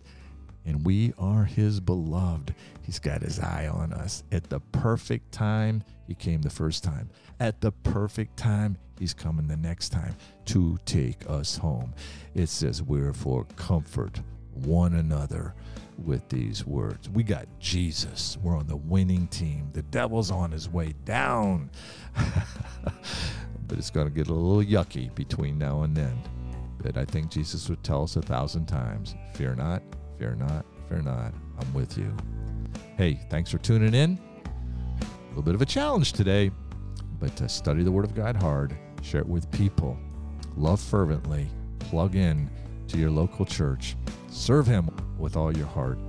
and 0.66 0.86
we 0.86 1.14
are 1.18 1.46
His 1.46 1.80
beloved. 1.80 2.54
He's 2.82 3.00
got 3.00 3.22
His 3.22 3.40
eye 3.40 3.68
on 3.68 3.94
us. 3.94 4.24
At 4.32 4.50
the 4.50 4.60
perfect 4.60 5.32
time, 5.32 5.84
He 6.08 6.16
came 6.16 6.42
the 6.42 6.50
first 6.50 6.84
time. 6.84 7.10
At 7.40 7.62
the 7.62 7.72
perfect 7.72 8.38
time, 8.38 8.78
He's 9.00 9.14
coming 9.14 9.48
the 9.48 9.58
next 9.58 9.90
time 9.90 10.16
to 10.46 10.78
take 10.86 11.30
us 11.30 11.58
home. 11.58 11.94
It 12.34 12.50
says, 12.50 12.82
Wherefore, 12.82 13.46
comfort 13.56 14.22
one 14.54 14.96
another 14.96 15.54
with 15.98 16.28
these 16.30 16.66
words. 16.66 17.10
We 17.10 17.24
got 17.24 17.48
Jesus. 17.60 18.38
We're 18.42 18.58
on 18.58 18.68
the 18.68 18.76
winning 18.78 19.28
team. 19.28 19.70
The 19.74 19.82
devil's 19.84 20.32
on 20.32 20.52
his 20.52 20.70
way 20.70 20.94
down. 21.06 21.70
but 23.68 23.78
it's 23.78 23.90
going 23.90 24.08
to 24.08 24.14
get 24.14 24.28
a 24.28 24.34
little 24.34 24.64
yucky 24.64 25.14
between 25.16 25.58
now 25.58 25.84
and 25.84 25.96
then. 25.96 26.18
But 26.82 26.98
I 26.98 27.06
think 27.06 27.32
Jesus 27.32 27.70
would 27.70 27.84
tell 27.84 28.04
us 28.04 28.16
a 28.16 28.22
thousand 28.22 28.66
times 28.68 29.16
fear 29.34 29.56
not, 29.56 29.82
fear 30.18 30.36
not, 30.36 30.66
fear 30.88 31.02
not. 31.02 31.34
I'm 31.60 31.74
with 31.74 31.98
you. 31.98 32.16
Hey, 32.98 33.20
thanks 33.30 33.52
for 33.52 33.58
tuning 33.58 33.94
in. 33.94 34.20
A 35.02 35.30
little 35.30 35.44
bit 35.44 35.56
of 35.56 35.62
a 35.62 35.66
challenge 35.66 36.14
today, 36.14 36.52
but 37.20 37.36
to 37.38 37.50
study 37.50 37.84
the 37.84 37.92
Word 37.92 38.06
of 38.06 38.16
God 38.16 38.36
hard, 38.36 38.76
share 39.02 39.22
it 39.22 39.28
with 39.28 39.50
people, 39.52 39.98
love 40.56 40.80
fervently, 40.80 41.48
plug 41.80 42.16
in 42.16 42.50
to 42.88 42.98
your 42.98 43.12
local 43.12 43.46
church, 43.46 43.96
serve 44.30 44.66
Him 44.66 44.90
with 45.18 45.36
all 45.36 45.56
your 45.56 45.68
heart. 45.68 46.00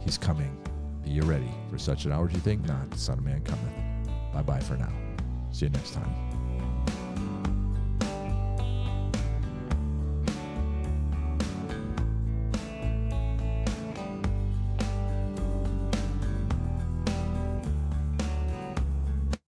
He's 0.00 0.18
coming. 0.18 0.54
Be 1.04 1.10
you 1.10 1.22
ready 1.22 1.50
for 1.70 1.78
such 1.78 2.04
an 2.04 2.12
hour 2.12 2.26
as 2.26 2.34
you 2.34 2.40
think 2.40 2.66
not. 2.66 2.90
The 2.90 2.98
Son 2.98 3.18
of 3.18 3.24
Man 3.24 3.42
cometh. 3.42 4.32
Bye 4.32 4.42
bye 4.42 4.60
for 4.60 4.76
now. 4.76 4.92
See 5.50 5.66
you 5.66 5.70
next 5.70 5.94
time. 5.94 6.27